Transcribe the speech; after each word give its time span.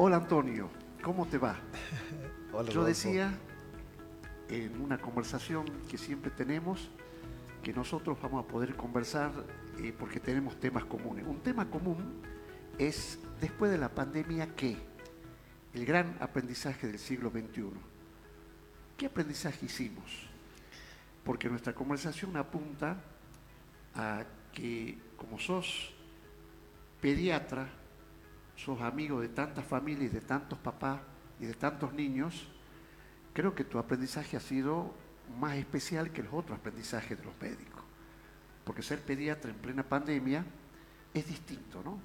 Hola 0.00 0.18
Antonio, 0.18 0.70
¿cómo 1.02 1.26
te 1.26 1.38
va? 1.38 1.56
Hola, 2.52 2.70
Yo 2.70 2.84
decía 2.84 3.36
en 4.48 4.80
una 4.80 4.96
conversación 4.98 5.64
que 5.90 5.98
siempre 5.98 6.30
tenemos 6.30 6.88
que 7.64 7.72
nosotros 7.72 8.16
vamos 8.22 8.44
a 8.44 8.46
poder 8.46 8.76
conversar 8.76 9.32
eh, 9.80 9.92
porque 9.98 10.20
tenemos 10.20 10.54
temas 10.60 10.84
comunes. 10.84 11.26
Un 11.26 11.40
tema 11.40 11.68
común 11.68 12.22
es, 12.78 13.18
después 13.40 13.72
de 13.72 13.78
la 13.78 13.88
pandemia, 13.88 14.54
¿qué? 14.54 14.76
El 15.74 15.84
gran 15.84 16.16
aprendizaje 16.20 16.86
del 16.86 17.00
siglo 17.00 17.30
XXI. 17.30 17.64
¿Qué 18.96 19.06
aprendizaje 19.06 19.66
hicimos? 19.66 20.28
Porque 21.24 21.48
nuestra 21.48 21.74
conversación 21.74 22.36
apunta 22.36 23.02
a 23.96 24.22
que 24.52 24.96
como 25.16 25.40
sos 25.40 25.92
pediatra, 27.00 27.68
sos 28.64 28.80
amigo 28.80 29.20
de 29.20 29.28
tantas 29.28 29.64
familias, 29.64 30.12
de 30.12 30.20
tantos 30.20 30.58
papás 30.58 31.00
y 31.40 31.46
de 31.46 31.54
tantos 31.54 31.92
niños, 31.92 32.48
creo 33.32 33.54
que 33.54 33.64
tu 33.64 33.78
aprendizaje 33.78 34.36
ha 34.36 34.40
sido 34.40 34.92
más 35.38 35.56
especial 35.56 36.10
que 36.10 36.22
los 36.22 36.32
otros 36.34 36.58
aprendizajes 36.58 37.16
de 37.18 37.24
los 37.24 37.34
médicos. 37.40 37.82
Porque 38.64 38.82
ser 38.82 39.00
pediatra 39.00 39.50
en 39.50 39.56
plena 39.56 39.82
pandemia 39.82 40.44
es 41.14 41.26
distinto, 41.26 41.80
¿no? 41.84 41.98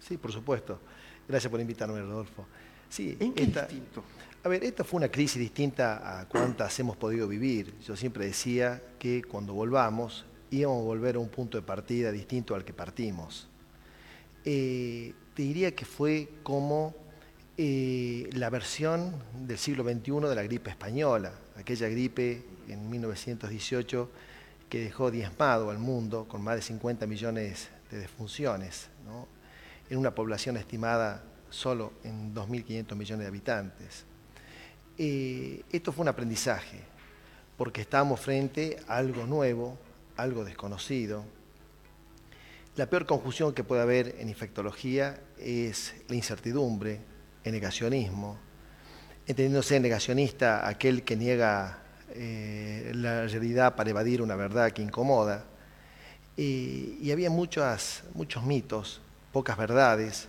Sí, 0.00 0.16
por 0.16 0.32
supuesto. 0.32 0.80
Gracias 1.28 1.50
por 1.50 1.60
invitarme, 1.60 2.00
Rodolfo. 2.00 2.46
Sí, 2.88 3.16
¿En 3.20 3.32
qué 3.34 3.44
esta- 3.44 3.62
distinto? 3.66 4.02
A 4.44 4.48
ver, 4.48 4.62
esta 4.64 4.84
fue 4.84 4.98
una 4.98 5.08
crisis 5.08 5.38
distinta 5.40 6.20
a 6.20 6.28
cuantas 6.28 6.78
hemos 6.78 6.96
podido 6.96 7.26
vivir. 7.28 7.78
Yo 7.80 7.96
siempre 7.96 8.26
decía 8.26 8.82
que 8.98 9.22
cuando 9.22 9.54
volvamos 9.54 10.24
íbamos 10.50 10.80
a 10.82 10.84
volver 10.84 11.16
a 11.16 11.18
un 11.18 11.28
punto 11.30 11.56
de 11.58 11.62
partida 11.62 12.12
distinto 12.12 12.54
al 12.54 12.64
que 12.64 12.72
partimos. 12.74 13.48
Eh, 14.44 15.14
te 15.34 15.42
diría 15.42 15.74
que 15.74 15.84
fue 15.84 16.28
como 16.42 16.94
eh, 17.56 18.28
la 18.32 18.50
versión 18.50 19.14
del 19.46 19.58
siglo 19.58 19.84
XXI 19.84 20.28
de 20.28 20.34
la 20.34 20.42
gripe 20.42 20.70
española, 20.70 21.32
aquella 21.56 21.88
gripe 21.88 22.42
en 22.68 22.88
1918 22.88 24.10
que 24.68 24.80
dejó 24.80 25.10
diezmado 25.10 25.70
al 25.70 25.78
mundo 25.78 26.26
con 26.28 26.42
más 26.42 26.56
de 26.56 26.62
50 26.62 27.06
millones 27.06 27.68
de 27.90 27.98
defunciones, 27.98 28.88
en 29.90 29.98
una 29.98 30.14
población 30.14 30.56
estimada 30.56 31.22
solo 31.50 31.92
en 32.02 32.34
2.500 32.34 32.96
millones 32.96 33.24
de 33.24 33.28
habitantes. 33.28 34.04
Eh, 34.98 35.62
esto 35.70 35.92
fue 35.92 36.02
un 36.02 36.08
aprendizaje, 36.08 36.80
porque 37.56 37.82
estábamos 37.82 38.20
frente 38.20 38.78
a 38.88 38.96
algo 38.96 39.26
nuevo, 39.26 39.78
algo 40.16 40.44
desconocido. 40.44 41.24
La 42.76 42.86
peor 42.86 43.06
confusión 43.06 43.54
que 43.54 43.62
puede 43.62 43.82
haber 43.82 44.16
en 44.18 44.28
infectología 44.28 45.20
es 45.38 45.94
la 46.08 46.16
incertidumbre, 46.16 46.98
el 47.44 47.52
negacionismo, 47.52 48.36
entendiéndose 49.28 49.78
negacionista 49.78 50.66
aquel 50.66 51.04
que 51.04 51.14
niega 51.14 51.78
eh, 52.16 52.90
la 52.96 53.28
realidad 53.28 53.76
para 53.76 53.90
evadir 53.90 54.20
una 54.20 54.34
verdad 54.34 54.72
que 54.72 54.82
incomoda. 54.82 55.44
Y 56.36 57.12
había 57.12 57.30
muchas, 57.30 58.02
muchos 58.12 58.42
mitos, 58.42 59.00
pocas 59.30 59.56
verdades, 59.56 60.26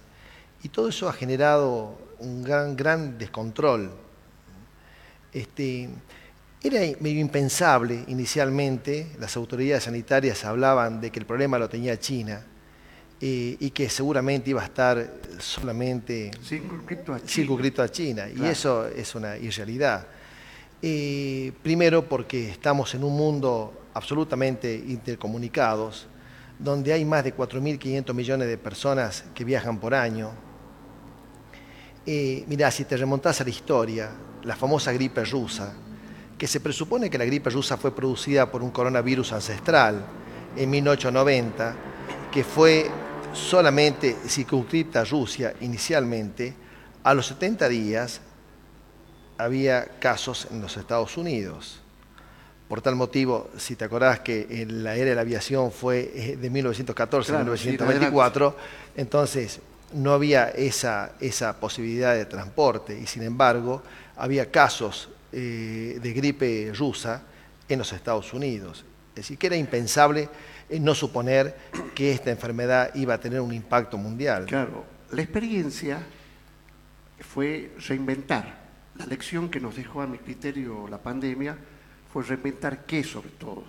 y 0.62 0.70
todo 0.70 0.90
eso 0.90 1.10
ha 1.10 1.14
generado 1.14 1.98
un 2.20 2.44
gran, 2.44 2.76
gran 2.76 3.18
descontrol. 3.18 3.92
Este, 5.34 5.90
era 6.68 6.80
medio 7.00 7.20
impensable 7.20 8.04
inicialmente, 8.08 9.08
las 9.20 9.38
autoridades 9.38 9.84
sanitarias 9.84 10.44
hablaban 10.46 11.00
de 11.00 11.12
que 11.12 11.20
el 11.20 11.26
problema 11.26 11.60
lo 11.60 11.70
tenía 11.70 12.00
China 12.00 12.44
eh, 13.22 13.56
y 13.60 13.70
que 13.70 13.88
seguramente 13.88 14.50
iba 14.50 14.62
a 14.62 14.66
estar 14.66 15.14
solamente 15.38 16.32
Circunscrito 16.44 17.14
a 17.14 17.18
China. 17.18 17.30
circunscrito 17.30 17.84
a 17.84 17.90
China, 17.90 18.28
y 18.30 18.46
eso 18.46 18.88
es 18.88 19.14
una 19.14 19.38
irrealidad. 19.38 20.08
Eh, 20.82 21.52
primero 21.62 22.10
porque 22.10 22.50
estamos 22.50 22.94
en 22.96 23.04
un 23.04 23.16
mundo 23.16 23.88
absolutamente 23.94 24.74
intercomunicados, 24.76 26.08
donde 26.58 26.94
hay 26.94 27.06
más 27.06 27.24
de 27.24 27.36
4.500 27.36 28.14
millones 28.14 28.48
de 28.48 28.58
personas 28.58 29.24
que 29.36 29.44
viajan 29.44 29.80
por 29.80 29.94
año. 29.94 30.32
Eh, 32.06 32.44
mirá, 32.48 32.72
si 32.72 32.86
te 32.86 32.98
remontás 32.98 33.40
a 33.42 33.44
la 33.44 33.50
historia, 33.50 34.12
la 34.44 34.56
famosa 34.56 34.92
gripe 34.92 35.24
rusa, 35.26 35.74
que 36.38 36.48
se 36.48 36.60
presupone 36.60 37.10
que 37.10 37.18
la 37.18 37.26
gripe 37.26 37.50
rusa 37.50 37.78
fue 37.78 37.96
producida 37.96 38.52
por 38.52 38.62
un 38.62 38.72
coronavirus 38.72 39.34
ancestral 39.34 40.06
en 40.56 40.70
1890, 40.70 41.76
que 42.32 42.44
fue 42.44 42.90
solamente 43.34 44.16
circunscripta 44.28 45.02
a 45.02 45.06
Rusia 45.06 45.54
inicialmente, 45.62 46.54
a 47.04 47.14
los 47.14 47.28
70 47.28 47.70
días 47.70 48.22
había 49.38 49.86
casos 50.00 50.48
en 50.52 50.62
los 50.62 50.76
Estados 50.78 51.18
Unidos. 51.18 51.82
Por 52.68 52.82
tal 52.82 52.96
motivo, 52.96 53.52
si 53.58 53.76
te 53.76 53.86
acordás 53.86 54.22
que 54.22 54.48
en 54.50 54.84
la 54.84 54.96
era 54.96 55.10
de 55.10 55.16
la 55.16 55.22
aviación 55.22 55.72
fue 55.72 56.12
eh, 56.16 56.38
de 56.38 56.50
1914 56.50 57.32
a 57.32 57.36
Claro, 57.36 57.58
sí, 57.58 57.70
1924, 57.70 58.58
entonces 58.96 59.60
no 59.94 60.14
había 60.14 60.50
esa, 60.50 61.12
esa 61.20 61.60
posibilidad 61.60 62.16
de 62.16 62.26
transporte 62.26 62.98
y 63.00 63.06
sin 63.06 63.22
embargo 63.22 63.84
había 64.18 64.50
casos 64.50 65.10
eh, 65.38 66.00
de 66.02 66.14
gripe 66.14 66.72
rusa 66.74 67.22
en 67.68 67.80
los 67.80 67.92
Estados 67.92 68.34
Unidos. 68.34 68.86
Es 69.10 69.16
decir, 69.16 69.38
que 69.38 69.48
era 69.48 69.58
impensable 69.58 70.30
eh, 70.70 70.80
no 70.80 70.96
suponer 70.96 71.58
que 71.94 72.14
esta 72.14 72.32
enfermedad 72.32 72.96
iba 72.96 73.16
a 73.16 73.20
tener 73.20 73.42
un 73.42 73.54
impacto 73.54 73.98
mundial. 73.98 74.46
Claro, 74.46 74.86
la 75.12 75.22
experiencia 75.22 76.00
fue 77.20 77.74
reinventar. 77.86 78.64
La 78.96 79.06
lección 79.08 79.50
que 79.50 79.60
nos 79.60 79.76
dejó 79.76 80.02
a 80.02 80.08
mi 80.08 80.20
criterio 80.20 80.88
la 80.88 81.00
pandemia 81.00 81.58
fue 82.14 82.24
reinventar 82.24 82.86
qué 82.86 83.04
sobre 83.04 83.32
todo. 83.32 83.66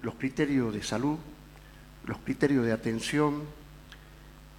Los 0.00 0.14
criterios 0.14 0.72
de 0.72 0.82
salud, 0.82 1.18
los 2.06 2.16
criterios 2.20 2.64
de 2.64 2.72
atención, 2.72 3.42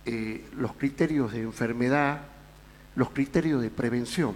eh, 0.05 0.45
los 0.55 0.73
criterios 0.73 1.31
de 1.31 1.41
enfermedad, 1.41 2.21
los 2.93 3.09
criterios 3.09 3.63
de 3.63 3.71
prevención. 3.71 4.35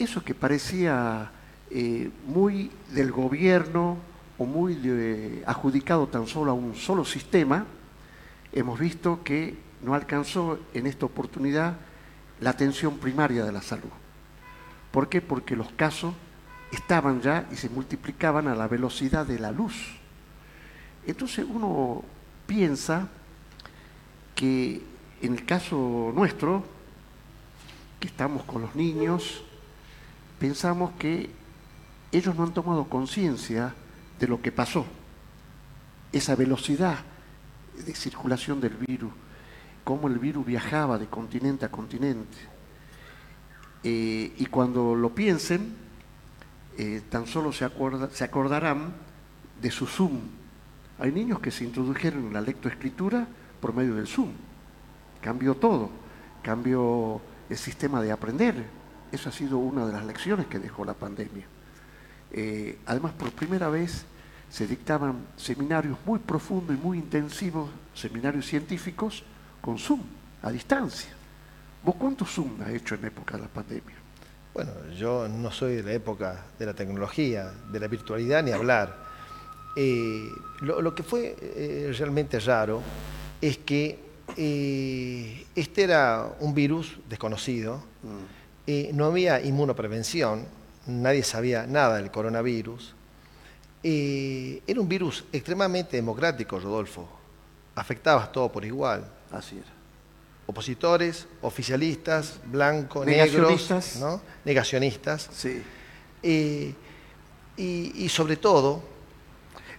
Eso 0.00 0.24
que 0.24 0.34
parecía 0.34 1.30
eh, 1.70 2.10
muy 2.26 2.70
del 2.90 3.12
gobierno 3.12 3.98
o 4.38 4.46
muy 4.46 5.42
adjudicado 5.44 6.06
tan 6.06 6.26
solo 6.26 6.52
a 6.52 6.54
un 6.54 6.74
solo 6.74 7.04
sistema, 7.04 7.66
hemos 8.50 8.78
visto 8.80 9.22
que 9.22 9.58
no 9.82 9.92
alcanzó 9.92 10.58
en 10.72 10.86
esta 10.86 11.04
oportunidad 11.04 11.76
la 12.40 12.48
atención 12.48 12.96
primaria 12.96 13.44
de 13.44 13.52
la 13.52 13.60
salud. 13.60 13.90
¿Por 14.90 15.10
qué? 15.10 15.20
Porque 15.20 15.54
los 15.54 15.70
casos 15.72 16.14
estaban 16.72 17.20
ya 17.20 17.46
y 17.52 17.56
se 17.56 17.68
multiplicaban 17.68 18.48
a 18.48 18.54
la 18.54 18.68
velocidad 18.68 19.26
de 19.26 19.38
la 19.38 19.52
luz. 19.52 19.98
Entonces 21.06 21.44
uno 21.46 22.04
piensa 22.46 23.06
que 24.34 24.80
en 25.20 25.34
el 25.34 25.44
caso 25.44 26.10
nuestro, 26.16 26.64
que 28.00 28.08
estamos 28.08 28.44
con 28.44 28.62
los 28.62 28.74
niños, 28.74 29.44
pensamos 30.40 30.92
que 30.98 31.28
ellos 32.10 32.34
no 32.34 32.44
han 32.44 32.54
tomado 32.54 32.88
conciencia 32.88 33.74
de 34.18 34.26
lo 34.26 34.40
que 34.40 34.50
pasó, 34.50 34.86
esa 36.12 36.34
velocidad 36.34 36.98
de 37.84 37.94
circulación 37.94 38.60
del 38.60 38.74
virus, 38.74 39.12
cómo 39.84 40.08
el 40.08 40.18
virus 40.18 40.44
viajaba 40.44 40.98
de 40.98 41.06
continente 41.06 41.66
a 41.66 41.70
continente. 41.70 42.38
Eh, 43.84 44.32
y 44.36 44.46
cuando 44.46 44.94
lo 44.94 45.14
piensen, 45.14 45.74
eh, 46.78 47.02
tan 47.10 47.26
solo 47.26 47.52
se, 47.52 47.68
se 48.12 48.24
acordarán 48.24 48.94
de 49.60 49.70
su 49.70 49.86
Zoom. 49.86 50.20
Hay 50.98 51.12
niños 51.12 51.40
que 51.40 51.50
se 51.50 51.64
introdujeron 51.64 52.28
en 52.28 52.32
la 52.32 52.40
lectoescritura 52.40 53.26
por 53.60 53.74
medio 53.74 53.94
del 53.94 54.06
Zoom. 54.06 54.30
Cambió 55.20 55.54
todo, 55.54 55.90
cambió 56.42 57.20
el 57.48 57.56
sistema 57.58 58.00
de 58.02 58.12
aprender. 58.12 58.79
Eso 59.12 59.28
ha 59.28 59.32
sido 59.32 59.58
una 59.58 59.86
de 59.86 59.92
las 59.92 60.04
lecciones 60.04 60.46
que 60.46 60.58
dejó 60.58 60.84
la 60.84 60.94
pandemia. 60.94 61.46
Eh, 62.32 62.78
además, 62.86 63.12
por 63.12 63.32
primera 63.32 63.68
vez 63.68 64.04
se 64.48 64.66
dictaban 64.66 65.26
seminarios 65.36 65.98
muy 66.04 66.18
profundos 66.18 66.76
y 66.76 66.78
muy 66.78 66.98
intensivos, 66.98 67.70
seminarios 67.94 68.46
científicos, 68.46 69.22
con 69.60 69.78
Zoom, 69.78 70.00
a 70.42 70.50
distancia. 70.50 71.10
¿Vos 71.82 71.94
cuántos 71.96 72.30
Zoom 72.30 72.60
has 72.62 72.70
hecho 72.70 72.94
en 72.94 73.04
época 73.04 73.36
de 73.36 73.42
la 73.42 73.48
pandemia? 73.48 73.96
Bueno, 74.52 74.72
yo 74.96 75.28
no 75.28 75.50
soy 75.50 75.76
de 75.76 75.82
la 75.82 75.92
época 75.92 76.44
de 76.58 76.66
la 76.66 76.74
tecnología, 76.74 77.52
de 77.70 77.80
la 77.80 77.88
virtualidad 77.88 78.42
ni 78.42 78.50
hablar. 78.50 78.96
Eh, 79.76 80.28
lo, 80.60 80.82
lo 80.82 80.94
que 80.94 81.02
fue 81.02 81.36
eh, 81.40 81.94
realmente 81.96 82.40
raro 82.40 82.82
es 83.40 83.58
que 83.58 84.10
eh, 84.36 85.46
este 85.54 85.82
era 85.82 86.30
un 86.40 86.54
virus 86.54 86.98
desconocido, 87.08 87.82
eh, 88.70 88.90
no 88.94 89.06
había 89.06 89.40
inmunoprevención, 89.42 90.46
nadie 90.86 91.22
sabía 91.24 91.66
nada 91.66 91.96
del 91.96 92.10
coronavirus. 92.10 92.94
Eh, 93.82 94.62
era 94.66 94.80
un 94.80 94.88
virus 94.88 95.24
extremadamente 95.32 95.96
democrático, 95.96 96.58
Rodolfo. 96.60 97.08
Afectaba 97.74 98.30
todo 98.30 98.50
por 98.52 98.64
igual. 98.64 99.04
Así 99.32 99.56
era. 99.56 99.66
opositores, 100.46 101.26
oficialistas, 101.42 102.40
blancos, 102.46 103.06
Negacionistas. 103.06 103.94
negros, 103.96 104.12
¿no? 104.16 104.20
negacionistas. 104.44 105.28
Sí. 105.32 105.62
Eh, 106.24 106.74
y, 107.56 107.92
y 108.04 108.08
sobre 108.08 108.36
todo, 108.36 108.82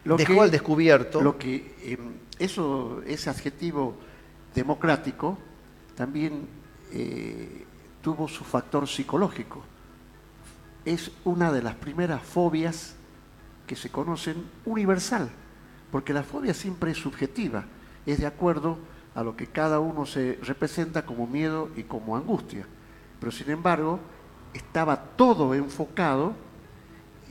Lo 0.05 0.15
dejó 0.15 0.33
que- 0.35 0.39
al 0.39 0.49
descubierto 0.51 1.21
Lo 1.21 1.37
que 1.37 1.75
eh, 1.83 1.97
eso, 2.39 3.01
ese 3.05 3.29
adjetivo 3.29 3.95
democrático 4.55 5.37
también 5.95 6.47
eh, 6.93 7.65
tuvo 8.01 8.27
su 8.27 8.43
factor 8.43 8.87
psicológico. 8.87 9.63
Es 10.85 11.11
una 11.23 11.51
de 11.51 11.61
las 11.61 11.75
primeras 11.75 12.21
fobias 12.21 12.95
que 13.67 13.75
se 13.75 13.89
conocen 13.89 14.43
universal, 14.65 15.29
porque 15.91 16.13
la 16.13 16.23
fobia 16.23 16.53
siempre 16.53 16.91
es 16.91 16.97
subjetiva, 16.97 17.65
es 18.05 18.19
de 18.19 18.25
acuerdo 18.25 18.77
a 19.13 19.23
lo 19.23 19.35
que 19.35 19.47
cada 19.47 19.79
uno 19.79 20.05
se 20.05 20.39
representa 20.41 21.05
como 21.05 21.27
miedo 21.27 21.69
y 21.75 21.83
como 21.83 22.15
angustia. 22.15 22.65
Pero 23.19 23.31
sin 23.31 23.49
embargo, 23.51 23.99
estaba 24.53 24.97
todo 25.15 25.53
enfocado 25.53 26.33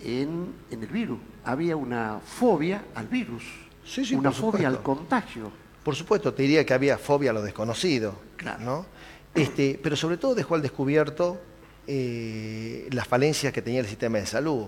en, 0.02 0.52
en 0.70 0.82
el 0.82 0.88
virus. 0.88 1.18
Había 1.44 1.76
una 1.76 2.20
fobia 2.24 2.84
al 2.94 3.08
virus, 3.08 3.42
Sí, 3.84 4.04
sí, 4.04 4.14
una 4.14 4.30
fobia 4.30 4.68
al 4.68 4.82
contagio. 4.82 5.50
Por 5.82 5.96
supuesto, 5.96 6.32
te 6.32 6.42
diría 6.42 6.64
que 6.64 6.74
había 6.74 6.96
fobia 6.98 7.30
a 7.30 7.34
lo 7.34 7.42
desconocido, 7.42 8.14
Claro. 8.36 8.60
¿no? 8.62 8.86
Este, 9.34 9.78
pero 9.82 9.96
sobre 9.96 10.16
todo 10.16 10.34
dejó 10.34 10.54
al 10.54 10.62
descubierto 10.62 11.40
eh, 11.86 12.88
las 12.92 13.06
falencias 13.06 13.52
que 13.52 13.62
tenía 13.62 13.80
el 13.80 13.86
sistema 13.86 14.18
de 14.18 14.26
salud. 14.26 14.66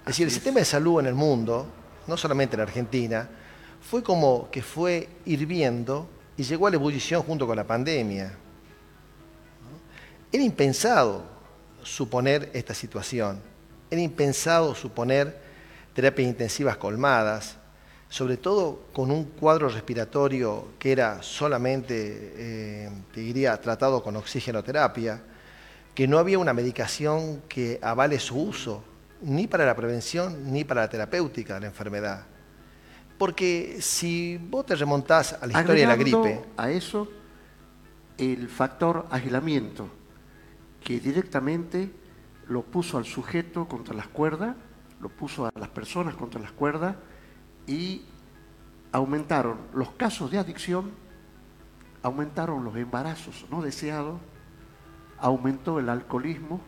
Es 0.00 0.06
decir, 0.06 0.24
el 0.24 0.28
es. 0.28 0.34
sistema 0.34 0.58
de 0.60 0.64
salud 0.64 1.00
en 1.00 1.06
el 1.06 1.14
mundo, 1.14 1.66
no 2.06 2.16
solamente 2.16 2.56
en 2.56 2.62
Argentina, 2.62 3.28
fue 3.80 4.02
como 4.02 4.50
que 4.50 4.62
fue 4.62 5.08
hirviendo 5.24 6.08
y 6.36 6.42
llegó 6.42 6.66
a 6.66 6.70
la 6.70 6.76
ebullición 6.76 7.22
junto 7.22 7.46
con 7.46 7.56
la 7.56 7.66
pandemia. 7.66 8.32
Era 10.30 10.42
impensado 10.42 11.24
suponer 11.82 12.50
esta 12.54 12.74
situación, 12.74 13.40
era 13.90 14.00
impensado 14.00 14.74
suponer 14.74 15.36
terapias 15.94 16.28
intensivas 16.28 16.76
colmadas, 16.76 17.56
sobre 18.12 18.36
todo 18.36 18.88
con 18.92 19.10
un 19.10 19.24
cuadro 19.24 19.70
respiratorio 19.70 20.72
que 20.78 20.92
era 20.92 21.22
solamente, 21.22 22.34
eh, 22.36 22.90
te 23.10 23.20
diría, 23.20 23.58
tratado 23.58 24.02
con 24.02 24.14
oxigenoterapia, 24.16 25.22
que 25.94 26.06
no 26.06 26.18
había 26.18 26.38
una 26.38 26.52
medicación 26.52 27.40
que 27.48 27.80
avale 27.80 28.18
su 28.18 28.38
uso, 28.38 28.84
ni 29.22 29.46
para 29.46 29.64
la 29.64 29.74
prevención 29.74 30.52
ni 30.52 30.62
para 30.62 30.82
la 30.82 30.90
terapéutica 30.90 31.54
de 31.54 31.60
la 31.60 31.66
enfermedad. 31.68 32.26
Porque 33.16 33.78
si 33.80 34.36
vos 34.36 34.66
te 34.66 34.74
remontás 34.74 35.32
a 35.32 35.46
la 35.46 35.58
historia 35.58 35.80
de 35.80 35.86
la 35.86 35.94
Agregando 35.94 36.22
gripe, 36.22 36.44
A 36.58 36.70
eso, 36.70 37.08
el 38.18 38.46
factor 38.50 39.06
aislamiento, 39.08 39.88
que 40.84 41.00
directamente 41.00 41.90
lo 42.46 42.60
puso 42.60 42.98
al 42.98 43.06
sujeto 43.06 43.66
contra 43.66 43.94
las 43.94 44.08
cuerdas, 44.08 44.54
lo 45.00 45.08
puso 45.08 45.46
a 45.46 45.52
las 45.58 45.70
personas 45.70 46.14
contra 46.14 46.38
las 46.42 46.52
cuerdas 46.52 46.94
y 47.66 48.02
aumentaron 48.92 49.58
los 49.74 49.90
casos 49.92 50.30
de 50.30 50.38
adicción, 50.38 50.90
aumentaron 52.02 52.64
los 52.64 52.76
embarazos 52.76 53.46
no 53.50 53.62
deseados, 53.62 54.20
aumentó 55.18 55.78
el 55.78 55.88
alcoholismo 55.88 56.60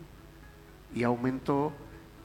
y 0.93 1.03
aumentó 1.03 1.73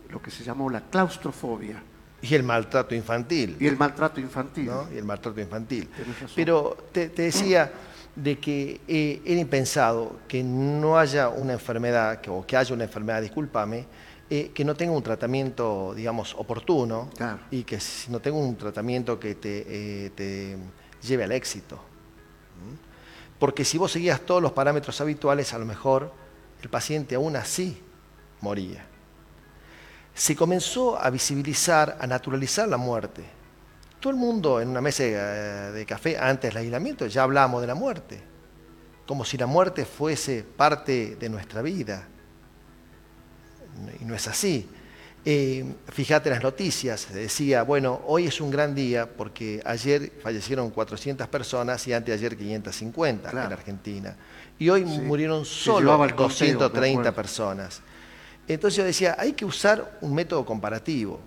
lo 0.09 0.23
que 0.23 0.31
se 0.31 0.45
llamó 0.45 0.71
la 0.71 0.81
claustrofobia 0.81 1.83
y 2.23 2.35
el 2.35 2.43
maltrato 2.43 2.95
infantil. 2.95 3.57
y 3.59 3.67
el 3.67 3.77
maltrato 3.77 4.21
infantil. 4.21 4.67
¿no? 4.67 4.87
y 4.93 4.99
el 4.99 5.05
maltrato 5.05 5.41
infantil. 5.41 5.89
Pero 6.35 6.77
te, 6.93 7.09
te 7.09 7.23
decía 7.23 7.73
de 8.15 8.39
que 8.39 8.81
eh, 8.87 9.23
era 9.25 9.41
impensado 9.41 10.21
que 10.29 10.43
no 10.43 10.99
haya 10.99 11.29
una 11.29 11.55
enfermedad, 11.55 12.21
que, 12.21 12.31
o 12.31 12.45
que 12.47 12.57
haya 12.57 12.75
una 12.75 12.85
enfermedad, 12.85 13.23
discúlpame, 13.23 13.87
eh, 14.31 14.53
que 14.55 14.65
no 14.65 14.75
tenga 14.75 14.93
un 14.93 15.03
tratamiento, 15.03 15.93
digamos, 15.95 16.35
oportuno 16.39 17.11
Claro. 17.17 17.41
y 17.51 17.65
que 17.65 17.81
si 17.81 18.11
no 18.11 18.21
tenga 18.21 18.39
un 18.39 18.57
tratamiento 18.57 19.19
que 19.19 19.35
te, 19.35 19.65
eh, 20.07 20.11
te 20.11 20.57
lleve 21.03 21.25
al 21.25 21.33
éxito. 21.33 21.79
Porque 23.39 23.65
si 23.65 23.77
vos 23.79 23.91
seguías 23.93 24.21
todos 24.21 24.41
los 24.41 24.53
parámetros 24.53 25.01
habituales, 25.01 25.53
a 25.55 25.59
lo 25.59 25.65
mejor 25.65 26.13
el 26.63 26.69
paciente 26.69 27.15
aún 27.15 27.37
así 27.37 27.83
moría 28.41 28.87
se 30.15 30.37
comenzó 30.37 30.99
a 31.03 31.09
visibilizar, 31.09 31.97
a 31.99 32.07
naturalizar 32.07 32.69
la 32.69 32.77
muerte. 32.77 33.25
Todo 34.01 34.13
el 34.13 34.19
mundo 34.19 34.61
en 34.61 34.69
una 34.69 34.81
mesa 34.81 35.05
eh, 35.05 35.73
de 35.73 35.87
café 35.87 36.19
antes 36.19 36.51
del 36.51 36.63
aislamiento 36.65 37.07
ya 37.07 37.23
hablábamos 37.23 37.61
de 37.63 37.67
la 37.67 37.75
muerte, 37.75 38.21
como 39.07 39.25
si 39.25 39.39
la 39.39 39.47
muerte 39.47 39.85
fuese 39.85 40.43
parte 40.45 41.17
de 41.17 41.29
nuestra 41.31 41.63
vida. 41.63 42.07
Y 44.01 44.05
no 44.05 44.15
es 44.15 44.27
así. 44.29 44.69
Eh, 45.25 45.65
fíjate 45.93 46.31
las 46.31 46.43
noticias, 46.43 47.13
decía, 47.13 47.63
bueno, 47.63 48.01
hoy 48.07 48.27
es 48.27 48.41
un 48.41 48.51
gran 48.51 48.75
día 48.75 49.07
porque 49.07 49.61
ayer 49.67 50.13
fallecieron 50.23 50.71
400 50.71 51.29
personas 51.29 51.87
y 51.87 51.93
anteayer 51.93 52.37
550 52.39 53.31
en. 53.31 53.39
Argentina. 53.53 54.17
Y 54.59 54.71
hoy 54.71 54.83
Sí. 54.87 54.99
murieron 55.01 55.45
solo 55.45 55.81
llevaba 55.81 56.07
el 56.07 56.15
conteo, 56.15 56.47
me 56.47 56.53
230 56.55 57.01
acuerdo. 57.01 57.15
personas. 57.17 57.83
Entonces 58.49 58.77
yo 58.79 58.85
decía, 58.85 59.15
hay 59.19 59.33
que 59.35 59.45
usar 59.45 59.99
un 60.01 60.15
método 60.15 60.45
comparativo. 60.47 61.21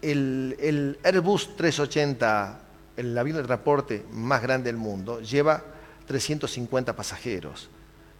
El, 0.00 0.56
el 0.60 0.98
Airbus 1.02 1.56
380, 1.56 2.60
el 2.96 3.18
avión 3.18 3.38
de 3.38 3.42
transporte 3.42 4.04
más 4.12 4.40
grande 4.40 4.68
del 4.68 4.76
mundo, 4.76 5.20
lleva 5.20 5.64
350 6.06 6.94
pasajeros. 6.94 7.68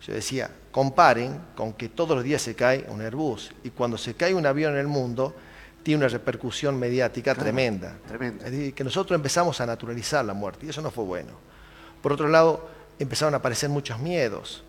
Yo 0.02 0.12
decía, 0.14 0.50
comparen 0.70 1.40
con 1.56 1.72
que 1.72 1.88
todos 1.88 2.16
los 2.16 2.25
días 2.25 2.43
se 2.43 2.54
cae 2.54 2.84
un 2.88 3.00
Airbus 3.00 3.52
y 3.64 3.70
cuando 3.70 3.96
se 3.98 4.14
cae 4.14 4.34
un 4.34 4.46
avión 4.46 4.75
en 4.75 4.81
el 4.81 4.87
mundo 4.87 5.34
tiene 5.82 5.98
una 6.04 6.08
repercusión 6.08 6.78
mediática 6.78 7.32
Claro, 7.32 7.42
tremenda. 7.44 7.97
tremenda. 8.06 8.44
Es 8.47 8.50
decir, 8.52 8.75
que 8.75 8.85
nosotros 8.85 9.16
empezamos 9.16 9.61
a 9.61 9.66
naturalizar 9.66 10.25
la 10.25 10.35
muerte 10.35 10.66
y 10.66 10.68
eso 10.71 10.82
no 10.82 10.90
fue 10.90 11.04
bueno. 11.04 11.32
Por 12.02 12.12
otro 12.12 12.28
lado, 12.28 12.68
empezaron 12.99 13.35
a 13.35 13.38
aparecer 13.38 13.68
muchos 13.71 13.99
miedos, 13.99 14.62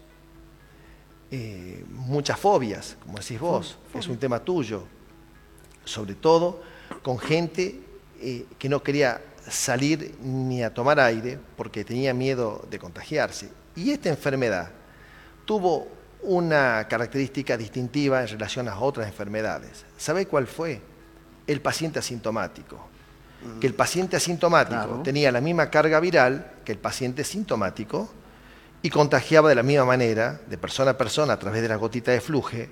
eh, 1.31 1.83
muchas 1.89 2.39
fobias, 2.39 2.95
como 3.03 3.17
decís 3.19 3.39
vos, 3.39 3.77
que 3.91 3.99
es 3.99 4.07
un 4.07 4.17
tema 4.17 4.39
tuyo, 4.39 4.83
sobre 5.83 6.15
todo 6.15 6.61
con 7.03 7.19
gente 7.19 7.79
eh, 8.21 8.45
que 8.57 8.69
no 8.69 8.81
quería 8.81 9.21
salir 9.49 10.15
ni 10.21 10.63
a 10.63 10.73
tomar 10.73 10.99
aire 10.99 11.37
porque 11.55 11.83
tenía 11.83 12.13
miedo 12.13 12.65
de 12.69 12.79
contagiarse. 12.79 13.49
Y 13.75 13.91
esta 13.91 14.09
enfermedad 14.09 14.71
tuvo 15.47 15.87
una 16.23 16.85
característica 16.89 17.55
distintiva 17.57 18.21
en 18.21 18.27
relación 18.27 18.67
a 18.67 18.77
otras 18.79 19.07
enfermedades. 19.07 19.85
¿Sabe 19.97 20.25
cuál 20.27 20.45
fue? 20.45 20.81
El 21.47 21.61
paciente 21.61 21.99
asintomático. 21.99 22.77
Que 23.61 23.67
el 23.67 23.73
paciente 23.73 24.17
asintomático 24.17 24.75
Claro. 24.83 25.01
tenía 25.03 25.31
la 25.31 25.39
misma 25.41 25.69
carga 25.69 25.99
viral 26.01 26.51
que 26.65 26.73
el 26.73 26.79
paciente 26.79 27.23
sintomático 27.23 28.09
y 28.81 28.89
contagiaba 28.89 29.47
de 29.47 29.55
la 29.55 29.63
misma 29.63 29.85
manera, 29.85 30.41
de 30.49 30.57
persona 30.57 30.91
a 30.91 30.97
persona, 30.97 31.33
a 31.33 31.39
través 31.39 31.61
de 31.61 31.69
la 31.69 31.77
gotita 31.77 32.11
de 32.11 32.19
fluje, 32.19 32.69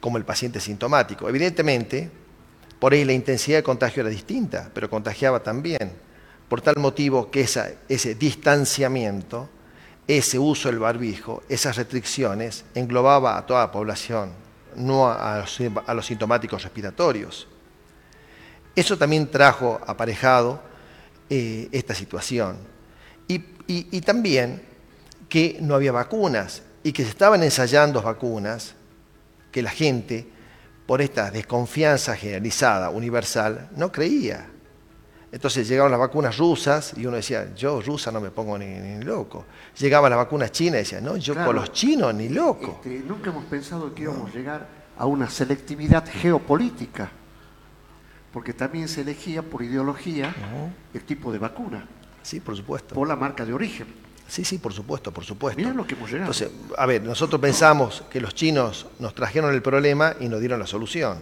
como 0.00 0.16
el 0.16 0.24
paciente 0.24 0.60
sintomático. 0.60 1.28
Evidentemente, 1.28 2.10
por 2.78 2.92
ahí 2.94 3.04
la 3.04 3.12
intensidad 3.12 3.58
de 3.58 3.62
contagio 3.62 4.00
era 4.00 4.10
distinta, 4.10 4.70
pero 4.72 4.88
contagiaba 4.88 5.40
también. 5.42 5.92
Por 6.48 6.60
tal 6.62 6.76
motivo 6.78 7.30
que 7.30 7.42
esa- 7.42 7.70
ese 7.88 8.14
distanciamiento, 8.14 9.48
ese 10.06 10.38
uso 10.38 10.68
del 10.68 10.78
barbijo, 10.78 11.42
esas 11.48 11.76
restricciones, 11.76 12.64
englobaba 12.74 13.38
a 13.38 13.46
toda 13.46 13.60
la 13.60 13.72
población, 13.72 14.32
no 14.76 15.08
a, 15.08 15.44
los, 15.94 16.06
sintomáticos 16.06 16.62
respiratorios. 16.62 17.48
Eso 18.74 18.96
también 18.96 19.30
trajo 19.30 19.80
aparejado 19.86 20.62
eh, 21.28 21.68
esta 21.72 21.94
situación. 21.94 22.56
Y 23.28 24.00
también 24.02 24.62
que 25.32 25.56
no 25.62 25.74
había 25.74 25.92
vacunas 25.92 26.60
y 26.82 26.92
que 26.92 27.04
se 27.04 27.08
estaban 27.08 27.42
ensayando 27.42 28.02
vacunas 28.02 28.74
que 29.50 29.62
la 29.62 29.70
gente, 29.70 30.26
por 30.86 31.00
esta 31.00 31.30
desconfianza 31.30 32.14
generalizada, 32.16 32.90
universal, 32.90 33.70
no 33.74 33.90
creía. 33.90 34.51
Entonces 35.32 35.66
llegaban 35.66 35.90
las 35.90 35.98
vacunas 35.98 36.36
rusas 36.36 36.92
y 36.96 37.06
uno 37.06 37.16
decía, 37.16 37.54
yo 37.56 37.80
rusa 37.80 38.12
no 38.12 38.20
me 38.20 38.30
pongo 38.30 38.58
ni, 38.58 38.66
ni 38.66 39.02
loco. 39.02 39.46
Llegaban 39.78 40.10
las 40.10 40.18
vacunas 40.18 40.52
chinas 40.52 40.74
y 40.74 40.78
decía, 40.84 41.00
no, 41.00 41.16
yo 41.16 41.32
Claro. 41.32 41.46
con 41.48 41.56
los 41.56 41.72
chinos 41.72 42.14
ni 42.14 42.28
loco. 42.28 42.80
Este, 42.84 43.00
nunca 43.06 43.30
hemos 43.30 43.46
pensado 43.46 43.94
que 43.94 44.02
íbamos 44.02 44.30
a 44.30 44.34
llegar 44.34 44.68
a 44.98 45.06
una 45.06 45.30
selectividad 45.30 46.04
geopolítica, 46.06 47.10
porque 48.30 48.52
también 48.52 48.88
se 48.88 49.00
elegía 49.00 49.42
por 49.42 49.62
ideología 49.62 50.34
el 50.92 51.00
tipo 51.02 51.32
de 51.32 51.38
vacuna, 51.38 51.86
Sí, 52.22 52.40
por 52.40 52.54
supuesto. 52.54 52.94
por 52.94 53.08
la 53.08 53.16
marca 53.16 53.44
de 53.46 53.54
origen. 53.54 53.86
Sí, 54.28 54.44
sí, 54.44 54.58
por 54.58 54.72
supuesto, 54.72 55.12
por 55.12 55.24
supuesto. 55.24 55.58
Mirá 55.60 55.72
lo 55.74 55.86
que 55.86 55.94
hemos 55.94 56.10
llegado. 56.10 56.30
Entonces, 56.30 56.50
a 56.78 56.86
ver, 56.86 57.02
nosotros 57.02 57.40
pensamos 57.40 58.04
que 58.10 58.20
los 58.20 58.34
chinos 58.34 58.86
nos 58.98 59.14
trajeron 59.14 59.52
el 59.54 59.60
problema 59.62 60.14
y 60.20 60.28
nos 60.28 60.40
dieron 60.40 60.58
la 60.60 60.66
solución. 60.66 61.18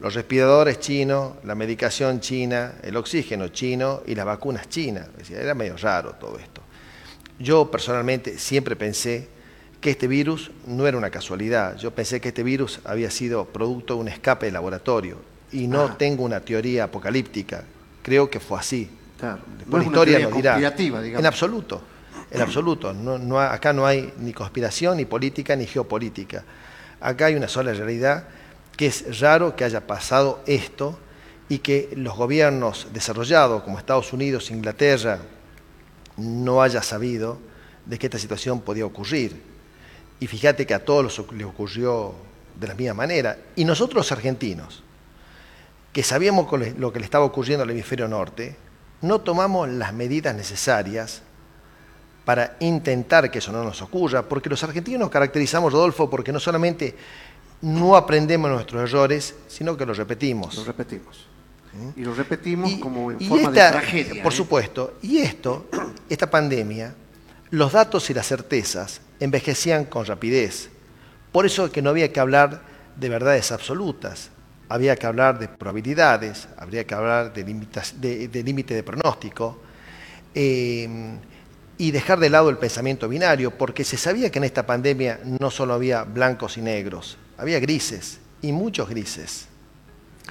Los 0.00 0.14
respiradores 0.14 0.80
chinos, 0.80 1.34
la 1.44 1.54
medicación 1.54 2.20
china, 2.20 2.72
el 2.82 2.96
oxígeno 2.96 3.48
chino 3.48 4.02
y 4.06 4.14
las 4.14 4.24
vacunas 4.24 4.68
chinas. 4.68 5.08
Era 5.30 5.54
medio 5.54 5.76
raro 5.76 6.12
todo 6.18 6.38
esto. 6.38 6.62
yo 7.38 7.70
personalmente 7.70 8.38
siempre 8.38 8.76
pensé 8.76 9.26
que 9.80 9.90
este 9.92 10.06
virus 10.06 10.50
no 10.66 10.86
era 10.86 10.98
una 10.98 11.08
casualidad. 11.08 11.74
Yo 11.78 11.90
pensé 11.90 12.20
que 12.20 12.28
este 12.28 12.42
virus 12.42 12.80
había 12.84 13.10
sido 13.10 13.46
producto 13.46 13.94
de 13.94 14.00
un 14.00 14.08
escape 14.08 14.44
de 14.46 14.52
laboratorio 14.52 15.16
y 15.50 15.66
no 15.66 15.84
Ah. 15.84 15.96
tengo 15.98 16.22
una 16.24 16.40
teoría 16.40 16.84
apocalíptica. 16.84 17.64
Creo 18.02 18.28
que 18.28 18.40
fue 18.40 18.58
así. 18.58 18.90
Claro. 19.18 19.40
Después 19.58 19.70
No 19.70 19.78
la 19.78 19.84
historia 19.86 20.18
nos 20.18 20.34
dirá. 20.36 20.56
digamos. 21.00 21.20
En 21.20 21.26
absoluto, 21.26 21.82
en 22.30 22.40
absoluto. 22.42 22.92
No, 22.92 23.16
no 23.18 23.40
ha- 23.40 23.54
acá 23.54 23.72
no 23.72 23.86
hay 23.86 24.12
ni 24.18 24.34
conspiración, 24.34 24.98
ni 24.98 25.06
política, 25.06 25.56
ni 25.56 25.66
geopolítica. 25.66 26.44
Acá 27.00 27.26
hay 27.26 27.36
una 27.36 27.48
sola 27.48 27.72
realidad, 27.72 28.24
que 28.80 28.86
es 28.86 29.20
raro 29.20 29.54
que 29.54 29.64
haya 29.64 29.86
pasado 29.86 30.40
esto 30.46 30.98
y 31.50 31.58
que 31.58 31.90
los 31.96 32.16
gobiernos 32.16 32.86
desarrollados 32.94 33.62
como 33.62 33.78
Estados 33.78 34.10
Unidos, 34.14 34.50
Inglaterra, 34.50 35.18
no 36.16 36.62
haya 36.62 36.82
sabido 36.82 37.36
de 37.84 37.98
que 37.98 38.06
esta 38.06 38.18
situación 38.18 38.62
podía 38.62 38.86
ocurrir. 38.86 39.38
Y 40.18 40.26
fíjate 40.26 40.66
que 40.66 40.72
a 40.72 40.82
todos 40.82 41.04
les 41.04 41.46
ocurrió 41.46 42.14
de 42.58 42.68
la 42.68 42.74
misma 42.74 42.94
manera. 42.94 43.36
Y 43.54 43.66
nosotros 43.66 43.96
los 43.96 44.12
argentinos, 44.12 44.82
que 45.92 46.02
sabíamos 46.02 46.50
lo 46.78 46.90
que 46.90 47.00
le 47.00 47.04
estaba 47.04 47.26
ocurriendo 47.26 47.64
al 47.64 47.70
hemisferio 47.72 48.08
norte, 48.08 48.56
no 49.02 49.20
tomamos 49.20 49.68
las 49.68 49.92
medidas 49.92 50.34
necesarias 50.34 51.20
para 52.24 52.56
intentar 52.60 53.30
que 53.30 53.40
eso 53.40 53.52
no 53.52 53.62
nos 53.62 53.82
ocurra, 53.82 54.22
porque 54.22 54.48
los 54.48 54.62
argentinos 54.62 55.00
nos 55.00 55.10
caracterizamos, 55.10 55.70
Rodolfo, 55.70 56.08
porque 56.08 56.32
no 56.32 56.40
solamente 56.40 56.96
no 57.62 57.96
aprendemos 57.96 58.50
nuestros 58.50 58.90
errores, 58.90 59.34
sino 59.48 59.76
que 59.76 59.84
los 59.86 59.96
repetimos. 59.96 60.56
Lo 60.56 60.64
repetimos. 60.64 61.26
Y 61.96 62.02
lo 62.02 62.14
repetimos 62.14 62.72
como 62.74 63.12
en 63.12 63.20
forma 63.20 63.48
esta- 63.50 63.66
de 63.66 63.72
tragedia. 63.72 64.22
Por 64.22 64.32
¿eh? 64.32 64.36
supuesto. 64.36 64.94
Y 65.02 65.18
esto, 65.18 65.66
esta 66.08 66.28
pandemia, 66.28 66.94
los 67.50 67.72
datos 67.72 68.08
y 68.10 68.14
las 68.14 68.26
certezas 68.26 69.00
envejecían 69.20 69.84
con 69.84 70.04
rapidez. 70.06 70.70
Por 71.32 71.46
eso 71.46 71.70
que 71.70 71.80
no 71.82 71.90
había 71.90 72.12
que 72.12 72.18
hablar 72.18 72.62
de 72.96 73.08
verdades 73.08 73.52
absolutas. 73.52 74.30
Había 74.68 74.96
que 74.96 75.06
hablar 75.06 75.38
de 75.38 75.48
probabilidades, 75.48 76.48
habría 76.56 76.84
que 76.84 76.94
hablar 76.94 77.32
de 77.32 77.44
límites 77.44 78.00
de, 78.00 78.28
de 78.28 78.42
límite 78.42 78.74
de 78.74 78.82
pronóstico 78.82 79.60
eh, 80.34 80.88
y 81.78 81.90
dejar 81.90 82.20
de 82.20 82.30
lado 82.30 82.50
el 82.50 82.58
pensamiento 82.58 83.08
binario, 83.08 83.50
porque 83.56 83.84
se 83.84 83.96
sabía 83.96 84.30
que 84.30 84.38
en 84.38 84.44
esta 84.44 84.66
pandemia 84.66 85.20
no 85.40 85.50
solo 85.50 85.74
había 85.74 86.04
blancos 86.04 86.56
y 86.58 86.62
negros, 86.62 87.16
había 87.40 87.58
grises 87.58 88.20
y 88.42 88.52
muchos 88.52 88.88
grises. 88.88 89.48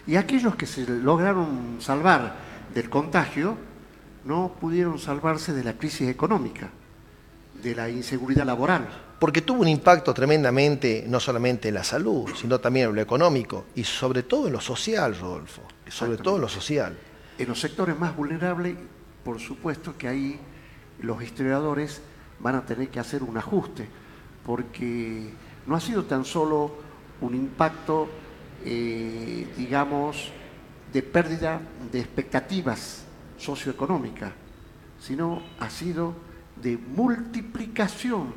Y 0.05 0.15
aquellos 0.15 0.55
que 0.55 0.67
se 0.67 0.87
lograron 0.87 1.77
salvar 1.79 2.35
del 2.73 2.89
contagio 2.89 3.57
no 4.25 4.55
pudieron 4.59 4.99
salvarse 4.99 5.53
de 5.53 5.63
la 5.63 5.73
crisis 5.73 6.07
económica, 6.07 6.69
de 7.61 7.75
la 7.75 7.89
inseguridad 7.89 8.45
laboral. 8.45 8.87
porque 9.19 9.41
tuvo 9.41 9.63
un 9.63 9.67
impacto 9.67 10.13
tremendamente 10.13 11.03
no 11.09 11.19
solamente 11.19 11.67
en 11.67 11.73
la 11.73 11.83
salud, 11.83 12.29
sino 12.39 12.57
también 12.59 12.87
en 12.87 12.95
lo 12.95 13.01
económico 13.01 13.65
y 13.75 13.83
sobre 13.83 14.23
todo 14.23 14.47
en 14.47 14.53
lo 14.53 14.61
social, 14.61 15.13
Rodolfo, 15.19 15.61
sobre 15.89 16.17
todo 16.17 16.35
en 16.35 16.41
lo 16.41 16.47
social. 16.47 16.97
En 17.37 17.47
los 17.49 17.59
sectores 17.59 17.99
más 17.99 18.15
vulnerables, 18.15 18.77
por 19.25 19.41
supuesto 19.41 19.97
que 19.97 20.07
ahí 20.07 20.39
los 21.01 21.21
historiadores 21.21 22.01
van 22.39 22.55
a 22.55 22.65
tener 22.65 22.87
que 22.87 23.01
hacer 23.01 23.21
un 23.21 23.37
ajuste, 23.37 23.89
porque 24.45 25.33
no 25.67 25.75
ha 25.75 25.81
sido 25.81 26.05
tan 26.05 26.23
solo 26.23 26.88
un 27.21 27.35
impacto, 27.35 28.09
eh, 28.65 29.47
digamos, 29.57 30.31
de 30.93 31.03
pérdida 31.03 31.61
de 31.91 31.99
expectativas 31.99 33.03
socioeconómicas, 33.37 34.31
sino 34.99 35.41
ha 35.59 35.69
sido 35.69 36.13
de 36.61 36.77
multiplicación 36.77 38.33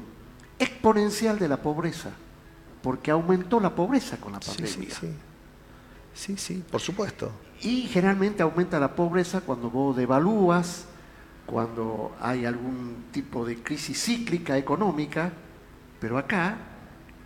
exponencial 0.58 1.38
de 1.38 1.48
la 1.48 1.56
pobreza, 1.56 2.10
porque 2.82 3.10
aumentó 3.10 3.58
la 3.60 3.74
pobreza 3.74 4.16
con 4.18 4.32
la 4.32 4.40
Sí, 4.42 4.50
pandemia. 4.62 4.90
sí, 4.90 5.06
sí. 5.06 5.12
Sí, 6.14 6.36
sí, 6.36 6.64
por 6.70 6.80
supuesto. 6.80 7.32
Y 7.62 7.82
generalmente 7.82 8.42
aumenta 8.42 8.78
la 8.78 8.94
pobreza 8.94 9.40
cuando 9.40 9.70
vos 9.70 9.96
devalúas, 9.96 10.84
cuando 11.46 12.14
hay 12.20 12.44
algún 12.44 13.06
tipo 13.12 13.46
de 13.46 13.62
crisis 13.62 14.02
cíclica 14.04 14.58
económica, 14.58 15.32
pero 16.00 16.18
acá 16.18 16.58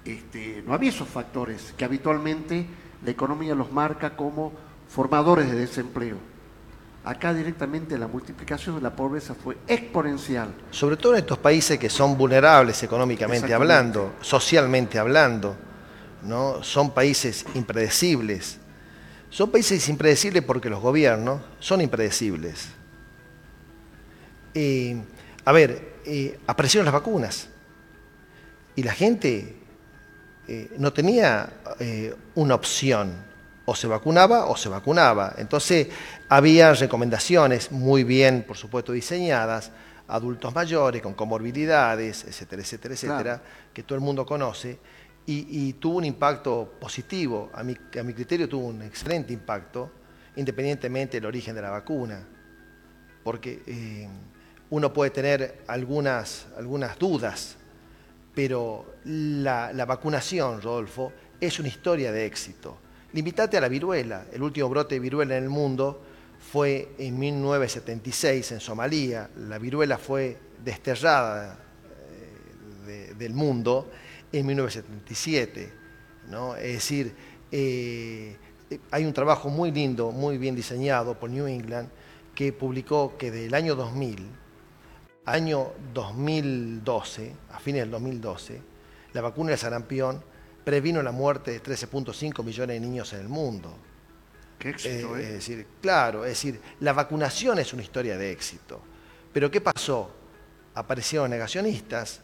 este, 0.07 0.63
no 0.67 0.73
había 0.73 0.91
esos 0.91 1.09
factores 1.09 1.75
que 1.77 1.85
habitualmente 1.85 2.67
la 3.05 3.11
economía 3.11 3.55
los 3.55 3.73
marca 3.73 4.17
como 4.17 4.53
formadores 4.89 5.51
de 5.51 5.59
desempleo. 5.59 6.17
Acá 7.05 7.33
directamente 7.33 7.97
la 7.99 8.09
multiplicación 8.09 8.77
de 8.77 8.83
la 8.83 8.95
pobreza 8.95 9.35
fue 9.35 9.57
exponencial. 9.69 10.53
Sobre 10.71 10.97
todo 10.97 11.13
en 11.15 11.21
estos 11.21 11.39
países 11.39 11.79
que 11.79 11.89
son 11.89 12.17
vulnerables 12.17 12.83
económicamente 12.83 13.55
hablando, 13.55 14.15
socialmente 14.21 14.99
hablando, 14.99 15.57
¿no? 16.23 16.63
Son 16.65 16.91
países 16.91 17.45
impredecibles. 17.55 18.59
Son 19.31 19.51
países 19.51 19.89
impredecibles 19.89 20.43
porque 20.43 20.69
los 20.69 20.81
gobiernos 20.81 21.43
son 21.61 21.81
impredecibles. 21.81 22.69
Eh, 24.55 25.01
a 25.45 25.53
ver, 25.53 25.97
eh, 26.05 26.39
aparecieron 26.47 26.87
las 26.87 26.95
vacunas 26.95 27.49
y 28.75 28.83
la 28.83 28.93
gente 28.93 29.65
eh, 30.49 30.71
no 30.79 30.93
tenía 30.93 31.49
eh, 31.81 32.15
una 32.35 32.55
opción, 32.55 33.12
o 33.69 33.75
se 33.75 33.87
vacunaba 33.88 34.47
o 34.47 34.57
se 34.57 34.69
vacunaba. 34.69 35.35
Entonces 35.38 35.88
había 36.29 36.73
recomendaciones 36.73 37.73
muy 37.73 38.05
bien, 38.05 38.45
por 38.47 38.57
supuesto, 38.57 38.93
diseñadas, 38.93 39.73
adultos 40.09 40.55
mayores 40.55 41.03
con 41.03 41.15
comorbilidades, 41.15 42.25
etcétera, 42.25 42.62
etcétera, 42.62 42.95
etcétera, 42.95 43.23
Claro. 43.23 43.41
que 43.75 43.83
todo 43.83 43.97
el 43.97 44.05
mundo 44.05 44.25
conoce, 44.25 44.79
y, 45.26 45.69
y 45.69 45.73
tuvo 45.73 45.97
un 45.99 46.05
impacto 46.05 46.75
positivo, 46.81 47.50
a 47.53 47.65
mi, 47.65 47.76
a 47.99 48.03
mi 48.05 48.15
criterio 48.15 48.49
tuvo 48.49 48.67
un 48.69 48.83
excelente 48.83 49.33
impacto, 49.33 49.91
independientemente 50.37 51.17
del 51.17 51.26
origen 51.26 51.57
de 51.57 51.62
la 51.62 51.71
vacuna, 51.71 52.25
porque 53.25 53.62
eh, 53.67 54.09
uno 54.71 54.93
puede 54.93 55.11
tener 55.11 55.65
algunas, 55.67 56.47
algunas 56.57 56.97
dudas, 56.97 57.57
pero 58.37 58.97
la, 59.07 59.73
vacunación, 59.87 60.61
Rodolfo, 60.61 61.11
es 61.40 61.59
una 61.59 61.69
historia 61.69 62.12
de 62.12 62.26
éxito. 62.26 62.76
Limitate 63.14 63.57
a 63.57 63.62
la 63.62 63.69
viruela. 63.69 64.26
El 64.31 64.43
último 64.43 64.69
brote 64.69 64.97
de 64.97 65.00
viruela 65.00 65.38
en 65.38 65.45
el 65.45 65.49
mundo 65.49 66.02
fue 66.52 66.90
en 66.99 67.19
1976 67.19 68.52
en 68.52 68.61
Somalia. 68.61 69.31
La 69.49 69.57
viruela 69.59 69.97
fue 69.97 70.37
desterrada 70.62 71.59
eh, 72.85 72.87
de- 72.87 73.14
del 73.14 73.33
mundo 73.33 73.90
en 74.31 74.45
1977. 74.45 75.73
¿no? 76.28 76.57
Es 76.57 76.75
decir, 76.75 77.14
eh, 77.50 78.37
hay 78.90 79.07
un 79.07 79.14
trabajo 79.14 79.49
muy 79.49 79.71
lindo, 79.73 80.11
muy 80.11 80.37
bien 80.37 80.55
diseñado 80.55 81.19
por 81.19 81.31
New 81.31 81.47
England, 81.47 81.88
que 82.35 82.52
publicó 82.52 83.16
que 83.16 83.31
del 83.31 83.55
año 83.55 83.75
2000 83.76 84.28
año 85.26 85.73
2012, 85.92 87.33
a 87.52 87.59
fines 87.59 87.83
del 87.83 87.90
2012, 87.90 88.61
la 89.12 89.21
vacuna 89.21 89.50
del 89.50 89.59
sarampión 89.59 90.23
previno 90.64 91.02
la 91.02 91.12
muerte 91.12 91.52
de 91.52 91.62
13.5 91.62 92.42
millones 92.45 92.80
de 92.80 92.80
niños 92.80 93.12
en 93.12 93.21
el 93.21 93.28
mundo. 93.28 93.76
Qué 94.59 94.71
éxito, 94.71 95.16
Eh, 95.16 95.21
¿eh? 95.21 95.26
Es 95.26 95.33
decir, 95.35 95.66
claro, 95.80 96.25
es 96.25 96.30
decir, 96.30 96.61
la 96.80 96.92
vacunación 96.92 97.59
es 97.59 97.73
una 97.73 97.83
historia 97.83 98.16
de 98.16 98.30
éxito. 98.30 98.80
Pero 99.33 99.50
¿qué 99.50 99.61
pasó? 99.61 100.11
Aparecieron 100.75 101.30
negacionistas, 101.30 102.21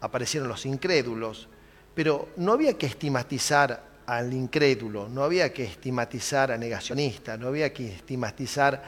aparecieron 0.00 0.48
los 0.48 0.64
incrédulos, 0.66 1.48
pero 1.94 2.28
no 2.36 2.52
había 2.52 2.76
que 2.78 2.86
estigmatizar 2.86 3.94
al 4.06 4.32
incrédulo, 4.32 5.08
no 5.08 5.22
había 5.24 5.52
que 5.52 5.64
estigmatizar 5.64 6.52
al 6.52 6.60
negacionista, 6.60 7.36
no 7.36 7.48
había 7.48 7.72
que 7.72 7.94
estigmatizar 7.94 8.82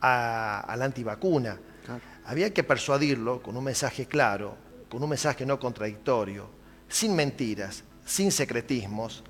a, 0.00 0.60
a 0.60 0.76
la 0.76 0.84
antivacuna. 0.84 1.58
Claro. 1.88 2.02
Había 2.26 2.52
que 2.52 2.62
persuadirlo 2.62 3.40
con 3.42 3.56
un 3.56 3.64
mensaje 3.64 4.04
claro, 4.04 4.56
con 4.90 5.02
un 5.02 5.08
mensaje 5.08 5.46
no 5.46 5.58
contradictorio, 5.58 6.50
sin 6.86 7.16
mentiras, 7.16 7.82
sin 8.04 8.30
secretismos. 8.30 9.24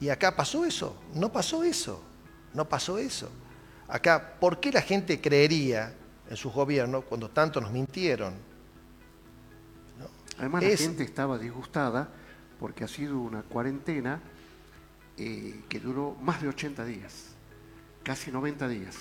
Y 0.00 0.08
acá 0.08 0.36
pasó 0.36 0.64
eso, 0.64 0.96
no 1.14 1.32
pasó 1.32 1.64
eso, 1.64 2.00
no 2.54 2.68
pasó 2.68 2.98
eso. 2.98 3.28
Acá, 3.88 4.36
¿por 4.38 4.60
qué 4.60 4.70
la 4.70 4.80
gente 4.82 5.20
creería 5.20 5.92
en 6.30 6.36
sus 6.36 6.52
gobiernos 6.52 7.02
cuando 7.04 7.30
tanto 7.30 7.60
nos 7.60 7.72
mintieron? 7.72 8.34
Además, 10.38 10.62
Es- 10.62 10.80
la 10.80 10.86
gente 10.86 11.02
estaba 11.02 11.36
disgustada 11.36 12.08
porque 12.60 12.84
ha 12.84 12.88
sido 12.88 13.18
una 13.18 13.42
cuarentena 13.42 14.20
eh, 15.16 15.62
que 15.68 15.80
duró 15.80 16.14
más 16.20 16.40
de 16.40 16.46
80 16.46 16.84
días, 16.84 17.30
casi 18.04 18.30
90 18.30 18.68
días. 18.68 18.94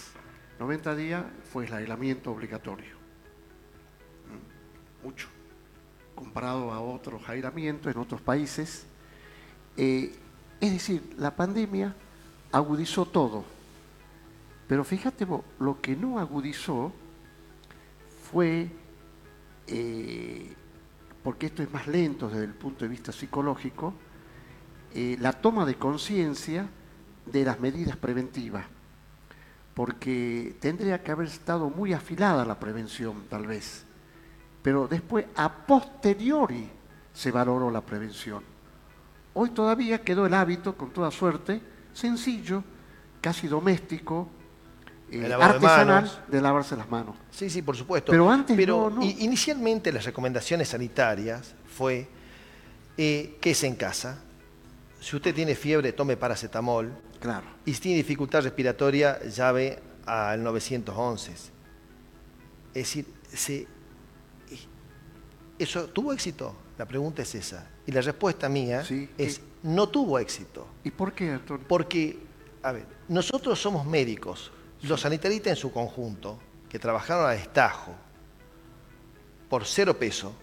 90 0.59 0.95
días 0.95 1.25
fue 1.51 1.65
el 1.65 1.73
aislamiento 1.73 2.31
obligatorio. 2.31 2.95
Mm, 4.27 5.05
Mucho. 5.05 5.27
Comparado 6.15 6.71
a 6.71 6.81
otros 6.81 7.27
aislamientos 7.29 7.93
en 7.93 8.01
otros 8.01 8.21
países. 8.21 8.87
Eh, 9.75 10.15
es 10.59 10.71
decir, 10.71 11.13
la 11.17 11.35
pandemia 11.35 11.95
agudizó 12.51 13.05
todo. 13.05 13.45
Pero 14.67 14.83
fíjate 14.83 15.25
vos, 15.25 15.43
lo 15.59 15.79
que 15.79 15.95
no 15.95 16.17
agudizó 16.17 16.91
fue 18.31 18.69
eh, 19.67 20.55
porque 21.27 21.47
esto 21.47 21.61
es 21.61 21.69
más 21.73 21.87
lento 21.87 22.29
desde 22.29 22.45
el 22.45 22.53
punto 22.53 22.85
de 22.85 22.89
vista 22.89 23.11
psicológico, 23.11 23.93
eh, 24.93 25.17
la 25.19 25.33
toma 25.33 25.65
de 25.65 25.75
conciencia 25.75 26.69
de 27.25 27.43
las 27.43 27.59
medidas 27.59 27.97
preventivas, 27.97 28.65
porque 29.77 30.55
tendría 30.60 31.03
que 31.03 31.12
haber 31.12 31.27
estado 31.27 31.69
muy 31.69 31.93
afilada 31.93 32.43
la 32.43 32.60
prevención, 32.60 33.25
tal 33.29 33.46
vez, 33.46 33.84
pero 34.63 34.88
después, 34.88 35.25
a 35.36 35.53
posteriori, 35.53 36.67
se 37.13 37.29
valoró 37.29 37.69
la 37.69 37.81
prevención. 37.81 38.41
Hoy 39.36 39.51
todavía 39.51 40.01
quedó 40.01 40.25
el 40.25 40.34
hábito, 40.34 40.75
con 40.75 40.89
toda 40.89 41.12
suerte, 41.12 41.62
sencillo, 41.93 42.63
casi 43.22 43.48
doméstico, 43.48 44.27
eh, 45.12 45.31
artesanal, 45.31 46.25
de, 46.27 46.41
lavarse 46.41 46.75
las 46.75 46.89
manos. 46.89 47.15
Sí, 47.29 47.48
sí, 47.48 47.62
por 47.62 47.77
supuesto. 47.77 48.12
Pero 48.12 48.31
antes 48.31 48.57
Pero 48.57 48.91
inicialmente 49.00 49.91
las 49.91 50.05
recomendaciones 50.05 50.69
sanitarias 50.69 51.53
fue 51.72 52.10
eh, 52.98 53.38
que 53.39 53.51
es 53.51 53.63
en 53.63 53.75
casa. 53.75 54.24
Si 55.07 55.15
usted 55.15 55.33
tiene 55.33 55.55
fiebre, 55.55 55.93
tome 55.93 56.17
paracetamol. 56.17 56.91
Claro. 57.21 57.45
Y 57.65 57.73
si 57.73 57.79
tiene 57.79 57.97
dificultad 57.99 58.43
respiratoria, 58.43 59.23
llave 59.23 59.81
al 60.05 60.43
911. 60.43 61.31
Es 61.31 61.53
decir, 62.73 63.67
¿eso 65.57 65.87
tuvo 65.91 66.11
éxito? 66.11 66.53
La 66.77 66.85
pregunta 66.85 67.21
es 67.21 67.33
esa. 67.35 67.69
Y 67.85 67.93
la 67.93 68.01
respuesta 68.01 68.49
mía 68.49 68.83
es, 69.17 69.39
no 69.63 69.87
tuvo 69.87 70.19
éxito. 70.19 70.67
¿Y 70.83 70.91
por 70.91 71.13
qué, 71.13 71.31
Antonio? 71.31 71.65
Porque, 71.65 72.19
a 72.61 72.73
ver, 72.73 72.85
nosotros 73.07 73.57
somos 73.61 73.85
médicos, 73.85 74.51
los 74.81 74.99
sanitaristas 74.99 75.51
en 75.51 75.55
su 75.55 75.71
conjunto, 75.71 76.37
que 76.67 76.79
trabajaron 76.79 77.29
a 77.29 77.31
destajo, 77.31 77.95
por 79.47 79.63
cero 79.63 79.97
peso. 79.97 80.35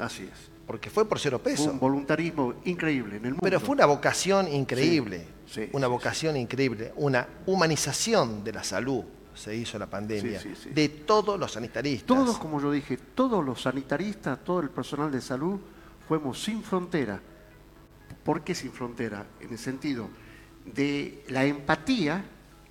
Así 0.00 0.24
es. 0.24 0.47
Porque 0.68 0.90
fue 0.90 1.08
por 1.08 1.18
cero 1.18 1.40
peso. 1.42 1.64
Fue 1.64 1.72
un 1.72 1.80
voluntarismo 1.80 2.54
increíble 2.66 3.16
en 3.16 3.24
el 3.24 3.30
mundo. 3.30 3.40
Pero 3.42 3.58
fue 3.58 3.74
una 3.74 3.86
vocación 3.86 4.46
increíble. 4.52 5.26
una 5.72 5.86
vocación 5.86 6.36
increíble. 6.36 6.92
Una 6.96 7.26
humanización 7.46 8.44
de 8.44 8.52
la 8.52 8.62
salud 8.62 9.02
se 9.34 9.56
hizo 9.56 9.78
la 9.78 9.86
pandemia. 9.86 10.42
de 10.70 10.88
todos 10.90 11.40
los 11.40 11.52
sanitaristas. 11.52 12.06
Todos, 12.06 12.38
como 12.38 12.60
yo 12.60 12.70
dije, 12.70 12.98
todos 13.14 13.42
los 13.42 13.62
sanitaristas, 13.62 14.44
todo 14.44 14.60
el 14.60 14.68
personal 14.68 15.10
de 15.10 15.22
salud, 15.22 15.58
fuimos 16.06 16.42
sin 16.42 16.62
frontera. 16.62 17.18
¿Por 18.22 18.42
qué 18.42 18.54
sin 18.54 18.70
frontera? 18.70 19.24
En 19.40 19.50
el 19.50 19.58
sentido 19.58 20.08
de 20.66 21.24
la 21.28 21.46
empatía 21.46 22.22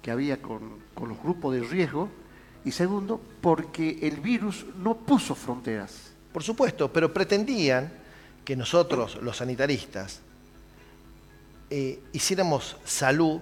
que 0.03 0.11
había 0.11 0.39
con, 0.39 0.85
los 1.01 1.19
grupos 1.23 1.55
de 1.55 1.61
riesgo 1.61 2.09
y 2.63 2.71
segundo, 2.71 3.19
porque 3.41 3.97
el 4.03 4.19
virus 4.19 4.67
no 4.77 4.97
puso 4.97 5.33
fronteras. 5.33 6.11
Por 6.37 6.43
supuesto, 6.43 6.93
pero 6.93 7.11
pretendían 7.11 7.91
que 8.45 8.55
nosotros, 8.55 9.17
los 9.23 9.37
sanitaristas, 9.37 10.19
eh, 11.67 11.99
hiciéramos 12.13 12.77
salud 12.85 13.41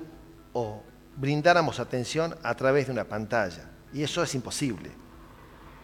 o 0.53 0.81
brindáramos 1.17 1.81
atención 1.81 2.37
a 2.41 2.55
través 2.55 2.85
de 2.85 2.93
una 2.93 3.03
pantalla. 3.03 3.69
Y 3.91 4.01
eso 4.01 4.23
es 4.23 4.33
imposible. 4.33 4.91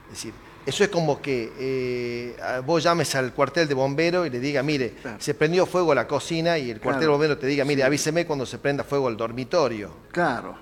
Es 0.05 0.11
decir, 0.11 0.33
eso 0.65 0.85
es 0.85 0.89
como 0.89 1.21
que 1.21 1.51
eh, 1.59 2.61
vos 2.65 2.81
llames 2.81 3.13
al 3.15 3.33
cuartel 3.33 3.67
de 3.67 3.73
bombero 3.73 4.25
y 4.25 4.29
le 4.29 4.39
diga, 4.39 4.63
mire, 4.63 4.95
se 5.19 5.33
prendió 5.33 5.65
fuego 5.65 5.93
la 5.93 6.07
cocina 6.07 6.57
y 6.57 6.71
el 6.71 6.79
cuartel 6.79 7.01
de 7.01 7.07
bombero 7.09 7.37
te 7.37 7.45
diga, 7.45 7.65
mire, 7.65 7.83
avíseme 7.83 8.25
cuando 8.25 8.45
se 8.45 8.57
prenda 8.57 8.85
fuego 8.85 9.09
el 9.09 9.17
dormitorio. 9.17 9.91
Claro. 10.13 10.55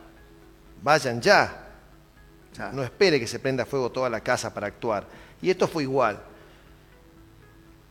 Vayan 0.81 1.21
ya. 1.21 1.67
No 2.73 2.81
espere 2.81 3.19
que 3.19 3.27
se 3.27 3.37
prenda 3.37 3.67
fuego 3.67 3.91
toda 3.91 4.09
la 4.09 4.21
casa 4.21 4.51
para 4.51 4.65
actuar. 4.65 5.05
Y 5.43 5.51
esto 5.51 5.67
fue 5.67 5.83
igual. 5.83 6.23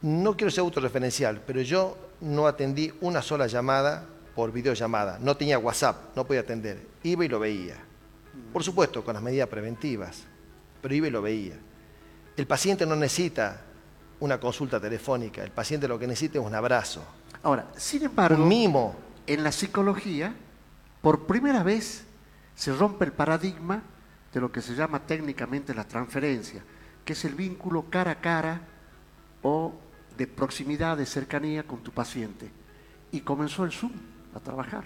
No 0.03 0.37
quiero 0.37 0.51
ser 0.51 0.61
autorreferencial, 0.61 1.43
pero 1.47 1.61
yo 1.61 1.97
no 2.21 2.47
atendí 2.47 2.93
una 3.01 3.23
sola 3.23 3.47
llamada 3.47 4.07
por 4.35 4.53
videollamada. 4.53 5.19
No 5.21 5.37
tenía 5.37 5.59
WhatsApp, 5.59 6.17
no 6.17 6.25
podía 6.25 6.43
atender. 6.43 6.87
Iba 7.03 7.25
y 7.25 7.29
lo 7.29 7.41
veía. 7.41 7.77
Por 8.53 8.63
supuesto, 8.63 9.05
con 9.05 9.15
las 9.15 9.23
medidas 9.23 9.49
preventivas, 9.49 10.23
pero 10.81 10.95
iba 10.95 11.09
y 11.09 11.11
lo 11.11 11.23
veía. 11.23 11.57
El 12.37 12.47
paciente 12.47 12.87
no 12.87 12.95
necesita 12.95 13.63
una 14.21 14.39
consulta 14.39 14.81
telefónica, 14.81 15.43
el 15.43 15.51
paciente 15.51 15.89
lo 15.89 15.99
que 15.99 16.07
necesita 16.07 16.39
es 16.39 16.45
un 16.45 16.55
abrazo. 16.55 17.05
Ahora, 17.43 17.67
sin 17.77 18.05
embargo, 18.05 18.41
un 18.41 18.49
mimo. 18.49 18.97
En 19.27 19.43
la 19.43 19.53
psicología, 19.53 20.35
por 21.03 21.27
primera 21.27 21.63
vez 21.63 22.05
se 22.55 22.73
rompe 22.73 23.05
el 23.05 23.13
paradigma 23.13 23.83
de 24.33 24.41
lo 24.41 24.51
que 24.51 24.63
se 24.63 24.75
llama 24.75 25.01
técnicamente 25.01 25.75
la 25.75 25.85
transferencia, 25.85 26.63
que 27.05 27.13
es 27.13 27.25
el 27.25 27.35
vínculo 27.35 27.87
cara 27.91 28.13
a 28.13 28.21
cara 28.21 28.61
o 29.43 29.75
de 30.19 30.27
proximidad, 30.27 30.97
de 30.97 31.07
cercanía 31.07 31.63
con 31.63 31.79
tu 31.79 31.93
paciente. 31.93 32.51
Y 33.13 33.21
comenzó 33.21 33.65
el 33.65 33.71
Zoom 33.71 33.93
a 34.35 34.41
trabajar. 34.41 34.85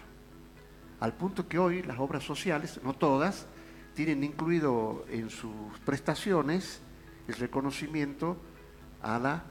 Al 1.01 1.15
punto 1.15 1.49
que 1.49 1.59
hoy 1.59 1.83
las 1.83 1.99
obras 1.99 2.23
sociales, 2.23 2.79
no 2.85 2.93
todas, 2.93 3.47
tienen 3.95 4.23
incluido 4.23 5.05
en 5.11 5.31
sus 5.31 5.79
prestaciones 5.85 6.81
el 7.27 7.35
reconocimiento 7.35 8.37
a 9.01 9.19
la, 9.19 9.43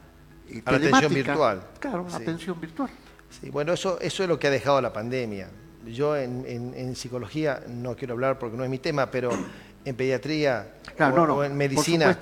eh, 0.50 0.62
atención 0.64 1.14
virtual. 1.14 1.68
Claro, 1.80 2.08
atención 2.14 2.62
virtual. 2.62 2.90
Sí, 3.30 3.50
bueno, 3.50 3.74
eso, 3.74 4.00
eso 4.00 4.24
es 4.24 4.30
lo 4.30 4.38
que 4.38 4.48
ha 4.48 4.52
dejado 4.52 4.80
la 4.82 4.94
pandemia. 4.94 5.50
Yo 5.88 6.16
en, 6.16 6.96
psicología 6.96 7.64
no 7.68 7.96
quiero 7.96 8.14
hablar 8.14 8.38
porque 8.38 8.56
no 8.56 8.64
es 8.64 8.70
mi 8.70 8.78
tema, 8.78 9.10
pero 9.10 9.32
en 9.86 9.96
pediatría 9.96 10.76
o, 11.00 11.44
en 11.44 11.58
medicina, 11.58 12.20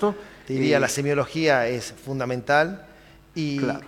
te 0.48 0.54
diría 0.54 0.78
eh, 0.78 0.80
la 0.80 0.88
semiología 0.88 1.68
es 1.68 1.92
fundamental 1.92 2.86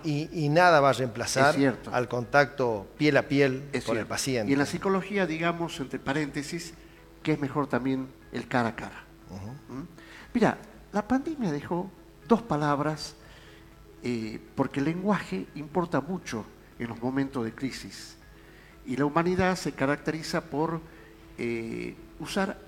y, 0.04 0.48
nada 0.48 0.80
va 0.80 0.90
a 0.90 0.92
reemplazar 0.92 1.56
al 1.90 2.08
contacto 2.08 2.86
piel 2.96 3.16
a 3.16 3.28
piel 3.28 3.64
con 3.86 3.96
el 3.96 4.06
paciente. 4.06 4.50
Y 4.50 4.54
en 4.54 4.58
la 4.58 4.66
psicología, 4.66 5.26
digamos, 5.26 5.78
entre 5.80 5.98
paréntesis, 5.98 6.74
que 7.22 7.32
es 7.32 7.40
mejor 7.40 7.66
también 7.66 8.08
el 8.32 8.48
cara 8.48 8.70
a 8.70 8.76
cara. 8.76 9.04
¿Mm? 9.68 9.82
Mira, 10.34 10.58
la 10.92 11.06
pandemia 11.06 11.50
dejó 11.50 11.90
dos 12.28 12.42
palabras, 12.42 13.14
eh, 14.02 14.40
porque 14.54 14.80
el 14.80 14.86
lenguaje 14.86 15.46
importa 15.54 16.00
mucho 16.00 16.44
en 16.78 16.88
los 16.88 17.00
momentos 17.00 17.44
de 17.44 17.54
crisis. 17.54 18.16
Y 18.84 18.96
la 18.96 19.04
humanidad 19.04 19.56
se 19.56 19.72
caracteriza 19.72 20.42
por 20.42 20.80
eh, 21.38 21.94
usar 22.18 22.58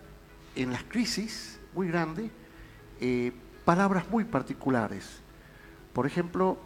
en 0.54 0.72
las 0.72 0.84
crisis 0.84 1.58
muy 1.74 1.88
grandes 1.88 2.30
eh, 3.00 3.32
palabras 3.64 4.08
muy 4.08 4.24
particulares. 4.24 5.20
Por 5.92 6.06
ejemplo, 6.06 6.58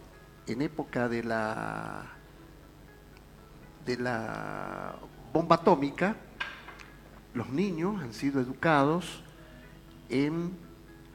en 0.49 0.63
época 0.63 1.09
de 1.09 1.23
la, 1.23 2.07
de 3.85 3.97
la 3.99 4.97
bomba 5.33 5.57
atómica, 5.57 6.17
los 7.35 7.49
niños 7.51 8.03
han 8.03 8.13
sido 8.13 8.41
educados 8.41 9.23
en 10.09 10.57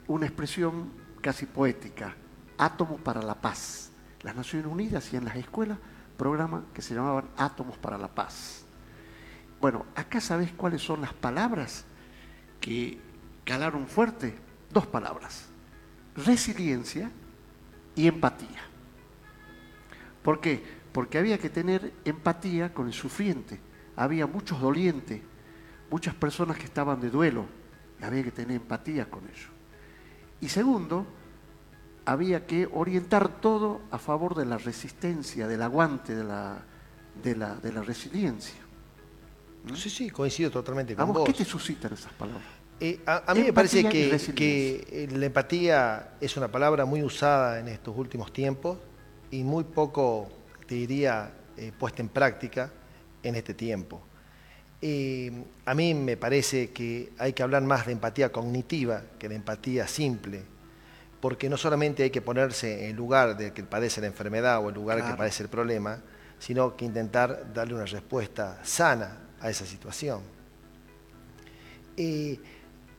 una 0.08 0.26
expresión 0.26 0.91
casi 1.22 1.46
poética, 1.46 2.15
átomo 2.58 2.98
para 2.98 3.22
la 3.22 3.36
paz. 3.36 3.91
Las 4.22 4.36
Naciones 4.36 4.67
Unidas 4.72 5.12
y 5.12 5.17
en 5.17 5.26
las 5.26 5.36
escuelas 5.36 5.78
programa 6.17 6.63
que 6.74 6.82
se 6.82 6.96
llamaban 6.96 7.26
Átomos 7.38 7.78
para 7.78 7.98
la 7.98 8.08
Paz. 8.08 8.63
Bueno, 9.60 9.86
acá 9.96 10.22
sabes 10.22 10.52
cuáles 10.52 10.82
son 10.82 11.02
las 11.02 11.13
palabras 11.13 11.86
que 12.62 13.00
calaron 13.43 13.88
fuerte. 13.88 14.36
Dos 14.72 14.88
palabras, 14.88 15.50
resiliencia 16.15 17.12
y 17.96 18.08
empatía. 18.08 18.72
¿Por 20.23 20.39
qué? 20.39 20.63
Porque 20.91 21.17
había 21.17 21.38
que 21.38 21.49
tener 21.49 21.91
empatía 22.05 22.73
con 22.73 22.88
el 22.88 22.93
sufriente. 22.93 23.59
Había 23.95 24.25
muchos 24.25 24.59
dolientes, 24.62 25.21
muchas 25.91 26.15
personas 26.15 26.57
que 26.57 26.63
estaban 26.63 26.99
de 27.01 27.09
duelo. 27.09 27.45
Y 27.99 28.03
había 28.05 28.23
que 28.23 28.31
tener 28.31 28.55
empatía 28.57 29.09
con 29.09 29.23
ellos. 29.25 29.49
Y 30.41 30.49
segundo, 30.49 31.05
había 32.05 32.45
que 32.45 32.67
orientar 32.71 33.39
todo 33.41 33.81
a 33.91 33.97
favor 33.97 34.36
de 34.36 34.45
la 34.45 34.57
resistencia, 34.57 35.47
del 35.47 35.62
aguante, 35.62 36.15
de 36.15 36.23
la, 36.23 36.63
de 37.21 37.36
la, 37.36 37.55
de 37.55 37.71
la 37.71 37.81
resiliencia. 37.81 38.59
¿Mm? 39.65 39.75
Sí, 39.75 39.89
sí, 39.89 40.09
coincido 40.09 40.51
totalmente 40.51 40.95
con 40.95 41.13
vos. 41.13 41.25
¿Qué 41.25 41.33
te 41.33 41.45
suscitan 41.45 41.93
esas 41.93 42.13
palabras? 42.13 42.47
Eh, 42.79 42.99
a, 43.05 43.33
mí 43.33 43.43
me 43.43 43.53
parece 43.53 43.88
que, 43.88 44.17
que, 44.36 45.07
la 45.12 45.27
empatía 45.27 46.15
es 46.19 46.36
una 46.36 46.49
palabra 46.49 46.86
muy 46.86 47.03
usada 47.03 47.59
en 47.59 47.67
estos 47.67 47.95
últimos 47.95 48.33
tiempos 48.33 48.77
y 49.34 49.43
muy 49.43 49.63
poco, 49.63 50.30
te 50.67 50.76
diría, 50.76 51.32
eh, 51.58 51.72
puesta 51.78 52.04
en 52.04 52.10
práctica 52.10 52.72
en 53.24 53.34
este 53.34 53.56
tiempo. 53.56 54.00
a 55.65 55.74
mí 55.74 55.93
me 55.93 56.17
parece 56.17 56.72
que 56.72 57.13
hay 57.17 57.34
que 57.34 57.41
hablar 57.41 57.63
más 57.63 57.86
de 57.86 57.93
empatía 57.93 58.32
cognitiva 58.32 59.02
que 59.17 59.30
de 59.30 59.36
empatía 59.36 59.88
simple 59.88 60.43
porque 61.22 61.50
no 61.50 61.56
solamente 61.56 62.04
hay 62.04 62.10
que 62.10 62.22
ponerse 62.22 62.89
en 62.89 62.96
lugar 62.98 63.38
del 63.38 63.54
que 63.54 63.63
padece 63.63 64.02
la 64.02 64.08
enfermedad 64.08 64.60
o 64.63 64.67
el 64.67 64.76
lugar 64.76 64.98
del 64.98 65.10
que 65.10 65.17
padece 65.17 65.43
el 65.43 65.50
problema, 65.50 66.02
sino 66.38 66.76
que 66.76 66.84
intentar 66.84 67.54
darle 67.54 67.76
una 67.76 67.86
respuesta 67.86 68.60
sana 68.62 69.30
a 69.39 69.50
esa 69.50 69.65
situación. 69.65 70.22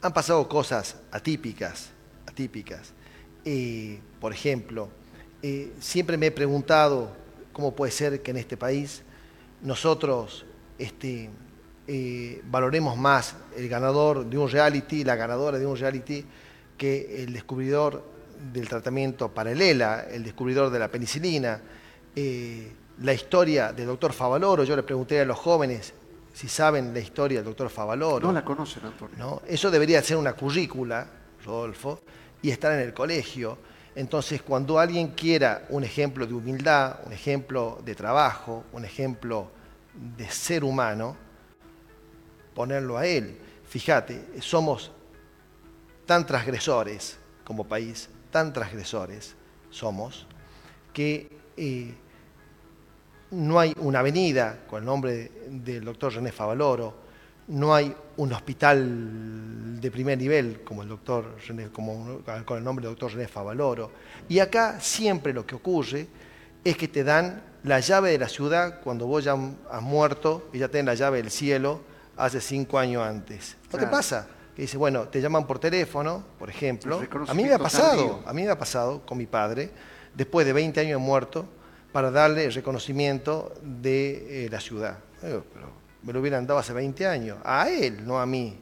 han 0.01 0.13
pasado 0.13 0.49
cosas 0.49 0.97
atípicas, 1.13 1.91
atípicas, 2.27 2.95
por 4.19 4.33
ejemplo, 4.33 4.89
eh, 5.47 5.75
siempre 5.79 6.17
me 6.17 6.29
he 6.29 6.31
preguntado 6.31 7.11
cómo 7.53 7.77
puede 7.77 7.93
ser 7.93 8.23
que 8.23 8.31
en 8.31 8.39
este 8.39 8.57
país 8.57 9.03
nosotros 9.61 10.47
este, 10.79 11.29
eh, 11.87 12.41
valoremos 12.47 12.97
más 12.97 13.37
el 13.55 13.69
ganador 13.69 14.25
de 14.25 14.39
un 14.39 14.49
reality, 14.49 15.05
la 15.05 15.17
ganadora 15.17 15.59
de 15.59 15.67
un 15.67 15.77
reality, 15.77 16.25
que 16.79 17.23
el 17.23 17.35
descubridor 17.35 18.03
del 18.55 18.71
tratamiento 18.71 19.35
para 19.35 19.53
el 19.53 19.61
ELA, 19.61 20.07
el 20.11 20.25
descubridor 20.25 20.71
de 20.71 20.79
la 20.79 20.89
penicilina, 20.89 21.61
la 23.03 23.13
historia 23.13 23.71
del 23.75 23.87
doctor 23.87 24.15
Favaloro. 24.15 24.65
Yo 24.65 24.75
le 24.75 24.83
pregunté 24.83 25.21
a 25.21 25.27
los 25.27 25.39
jóvenes 25.39 25.93
si 26.33 26.49
saben 26.49 26.95
la 26.95 27.01
historia 27.01 27.41
del 27.41 27.45
doctor 27.45 27.69
Favaloro. 27.69 28.29
No 28.29 28.33
la 28.33 28.47
conocen, 28.47 28.87
Antonio. 28.87 29.17
¿no? 29.19 29.43
Eso 29.47 29.71
debería 29.71 30.03
ser 30.03 30.17
una 30.17 30.33
currícula, 30.33 31.07
Rodolfo, 31.45 32.01
y 32.41 32.51
estar 32.51 32.73
en 32.73 32.81
el 32.81 32.95
colegio. 32.95 33.59
Entonces, 33.97 34.43
cuando 34.43 34.79
alguien 34.79 35.09
quiera 35.09 35.67
un 35.69 35.85
ejemplo 35.85 36.27
de 36.27 36.35
humildad, 36.35 37.01
un 37.07 37.13
ejemplo 37.13 37.81
de 37.85 37.95
trabajo, 37.95 38.65
un 38.73 38.85
ejemplo 38.85 39.49
de 40.17 40.29
ser 40.29 40.65
humano, 40.65 41.17
ponerlo 42.55 42.99
a 42.99 43.07
él. 43.07 43.39
Fíjate, 43.65 44.41
somos 44.41 44.91
tan 46.07 46.27
transgresores 46.27 47.19
como 47.45 47.65
país, 47.65 48.09
tan 48.31 48.53
transgresores 48.53 49.37
somos, 49.71 50.27
que 50.93 51.37
eh, 51.57 51.95
no 53.31 53.59
hay 53.59 53.75
una 53.79 54.01
avenida 54.01 54.65
con 54.69 54.81
el 54.81 54.87
nombre 54.87 55.31
del 55.49 55.85
doctor 55.85 56.15
René 56.15 56.33
Favaloro, 56.33 57.04
no 57.49 57.75
hay 57.75 57.95
un 58.17 58.33
hospital 58.33 59.81
de 59.81 59.91
primer 59.91 60.17
nivel 60.19 60.63
como 60.63 60.83
el 60.83 60.89
doctor 60.89 61.37
como, 61.73 62.21
con 62.45 62.59
el 62.59 62.65
nombre 62.65 62.85
del 62.85 62.93
doctor 62.93 63.13
René 63.13 63.29
Favaloro. 63.29 63.91
Y 64.29 64.39
acá 64.39 64.81
siempre 64.81 65.33
lo 65.33 65.45
que 65.47 65.55
ocurre 65.55 66.07
es 66.65 66.77
que 66.77 66.89
te 66.89 67.05
dan 67.05 67.43
la 67.65 67.81
llave 67.81 68.11
de 68.11 68.19
la 68.19 68.29
ciudad 68.29 68.81
cuando 68.83 69.07
vos 69.07 69.25
ya 69.25 69.37
has 69.71 69.83
muerto 69.83 70.49
y 70.53 70.59
ya 70.59 70.69
tenés 70.69 70.87
la 70.87 70.95
llave 70.95 71.19
del 71.19 71.31
cielo 71.31 71.81
hace 72.17 72.41
cinco 72.41 72.79
años 72.79 73.03
antes. 73.03 73.57
¿No 73.73 73.79
te 73.79 73.87
pasa? 73.87 74.29
Que 74.55 74.63
dice, 74.63 74.77
bueno, 74.77 75.09
te 75.09 75.21
llaman 75.21 75.47
por 75.47 75.59
teléfono, 75.59 76.25
por 76.39 76.49
ejemplo. 76.49 77.03
A 77.27 77.35
mí 77.35 77.43
me 77.43 77.55
ha 77.55 77.59
pasado, 77.59 78.23
a 78.25 78.33
mí 78.33 78.43
me 78.43 78.51
ha 78.51 78.59
pasado 78.59 79.05
con 79.05 79.19
mi 79.19 79.27
padre, 79.27 79.71
después 80.15 80.47
de 80.47 80.53
20 80.53 80.81
años 80.81 81.01
muerto, 81.01 81.47
para 81.93 82.11
darle 82.11 82.45
el 82.45 82.55
reconocimiento 82.55 83.53
de 83.63 84.47
eh, 84.47 84.49
la 84.51 84.61
ciudad. 84.61 84.99
pero 85.21 85.45
me 86.05 86.13
lo 86.13 86.21
hubieran 86.21 86.47
dado 86.47 86.61
hace 86.61 86.73
20 86.73 87.07
años, 87.07 87.39
a 87.45 87.69
él, 87.71 88.07
no 88.07 88.21
a 88.21 88.27
mí. 88.27 88.59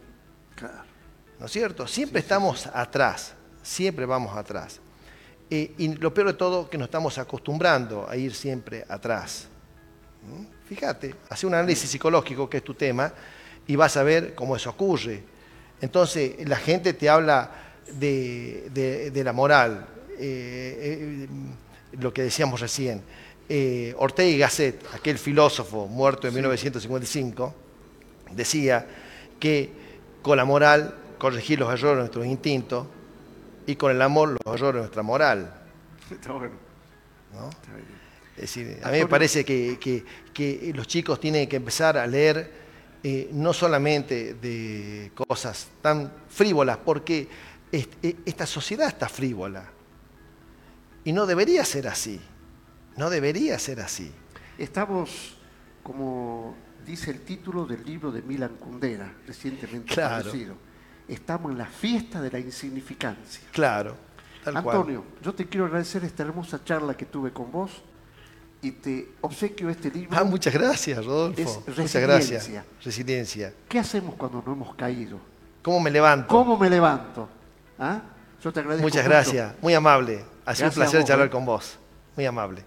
¿No 1.38 1.46
es 1.46 1.52
cierto? 1.52 1.88
Siempre 1.88 2.20
estamos 2.20 2.68
atrás, 2.72 3.34
siempre 3.62 4.06
vamos 4.06 4.36
atrás. 4.36 4.80
Eh, 5.50 5.74
y 5.76 5.88
lo 5.96 6.14
peor 6.14 6.28
de 6.28 6.34
todo, 6.34 6.70
que 6.70 6.78
nos 6.78 6.86
estamos 6.86 7.18
acostumbrando 7.18 8.08
a 8.08 8.16
ir 8.16 8.32
siempre 8.32 8.84
atrás. 8.88 9.48
¿Mm? 10.22 10.66
Fíjate, 10.68 11.16
hace 11.28 11.46
un 11.46 11.54
análisis 11.54 11.90
psicológico, 11.90 12.48
que 12.48 12.58
es 12.58 12.64
tu 12.64 12.74
tema, 12.74 13.12
y 13.66 13.74
vas 13.74 13.96
a 13.96 14.04
ver 14.04 14.36
cómo 14.36 14.54
eso 14.54 14.70
ocurre. 14.70 15.24
Entonces, 15.80 16.48
la 16.48 16.56
gente 16.56 16.92
te 16.92 17.08
habla 17.08 17.50
de, 17.92 19.10
la 19.24 19.32
moral, 19.32 19.84
eh, 20.16 21.26
lo 21.98 22.14
que 22.14 22.22
decíamos 22.22 22.60
recién 22.60 23.02
eh, 23.48 23.94
Ortega 23.98 24.28
y 24.28 24.38
Gasset, 24.38 24.84
aquel 24.94 25.18
filósofo 25.18 25.86
muerto 25.86 26.28
en 26.28 26.34
1955, 26.34 27.54
decía 28.32 28.86
que 29.38 29.70
con 30.22 30.36
la 30.36 30.44
moral 30.44 30.94
corregir 31.18 31.58
los 31.58 31.68
errores 31.68 31.96
de 31.96 32.00
nuestros 32.00 32.26
instintos 32.26 32.86
y 33.66 33.76
con 33.76 33.90
el 33.90 34.02
amor 34.02 34.36
los 34.44 34.54
errores 34.54 34.74
de 34.74 34.80
nuestra 34.80 35.02
moral. 35.02 35.54
Está 36.10 36.32
bueno. 36.32 36.54
Es 38.36 38.42
decir, 38.42 38.78
a 38.82 38.90
mí 38.90 38.98
me 38.98 39.06
parece 39.06 39.44
que, 39.44 40.72
los 40.74 40.86
chicos 40.86 41.20
tienen 41.20 41.48
que 41.48 41.56
empezar 41.56 41.98
a 41.98 42.06
leer 42.06 42.50
eh, 43.02 43.28
no 43.32 43.52
solamente 43.52 44.34
de 44.34 45.12
cosas 45.14 45.68
tan 45.80 46.12
frívolas, 46.28 46.78
porque 46.78 47.28
e, 47.70 47.86
esta 48.24 48.46
sociedad 48.46 48.88
está 48.88 49.08
frívola. 49.08 49.68
Y 51.04 51.12
no 51.12 51.26
debería 51.26 51.64
ser 51.64 51.88
así. 51.88 52.20
No 52.96 53.10
debería 53.10 53.58
ser 53.58 53.80
así. 53.80 54.12
Estamos, 54.58 55.36
como 55.82 56.54
dice 56.84 57.10
el 57.10 57.20
título 57.20 57.64
del 57.64 57.84
libro 57.84 58.10
de 58.10 58.22
Milan 58.22 58.56
Kundera, 58.58 59.12
recientemente 59.26 59.94
traducido, 59.94 60.54
estamos 61.08 61.52
en 61.52 61.58
la 61.58 61.66
fiesta 61.66 62.20
de 62.20 62.30
la 62.30 62.38
insignificancia. 62.38 63.42
Claro. 63.52 63.96
Antonio, 64.44 65.04
yo 65.22 65.34
te 65.34 65.46
quiero 65.46 65.66
agradecer 65.66 66.04
esta 66.04 66.24
hermosa 66.24 66.62
charla 66.64 66.96
que 66.96 67.06
tuve 67.06 67.32
con 67.32 67.50
vos 67.52 67.70
y 68.60 68.72
te 68.72 69.08
obsequio 69.20 69.70
este 69.70 69.90
libro. 69.90 70.16
Ah, 70.18 70.24
muchas 70.24 70.52
gracias, 70.52 71.04
Rodolfo. 71.04 71.64
muchas 71.76 72.02
gracias. 72.02 72.50
Resiliencia. 72.84 73.54
¿Qué 73.68 73.78
hacemos 73.78 74.14
cuando 74.16 74.42
no 74.44 74.52
hemos 74.52 74.74
caído? 74.74 75.18
¿Cómo 75.62 75.80
me 75.80 75.90
levanto? 75.90 76.26
¿Cómo 76.26 76.58
me 76.58 76.68
levanto? 76.68 77.28
¿Ah? 77.78 78.02
Yo 78.42 78.52
te 78.52 78.60
agradezco. 78.60 78.82
Muchas 78.82 79.04
gracias, 79.04 79.54
muy 79.62 79.74
amable. 79.74 80.24
Ha 80.44 80.54
sido 80.54 80.68
un 80.68 80.74
placer 80.74 81.04
charlar 81.04 81.28
¿eh? 81.28 81.30
con 81.30 81.44
vos. 81.44 81.78
Muy 82.16 82.26
amable. 82.26 82.64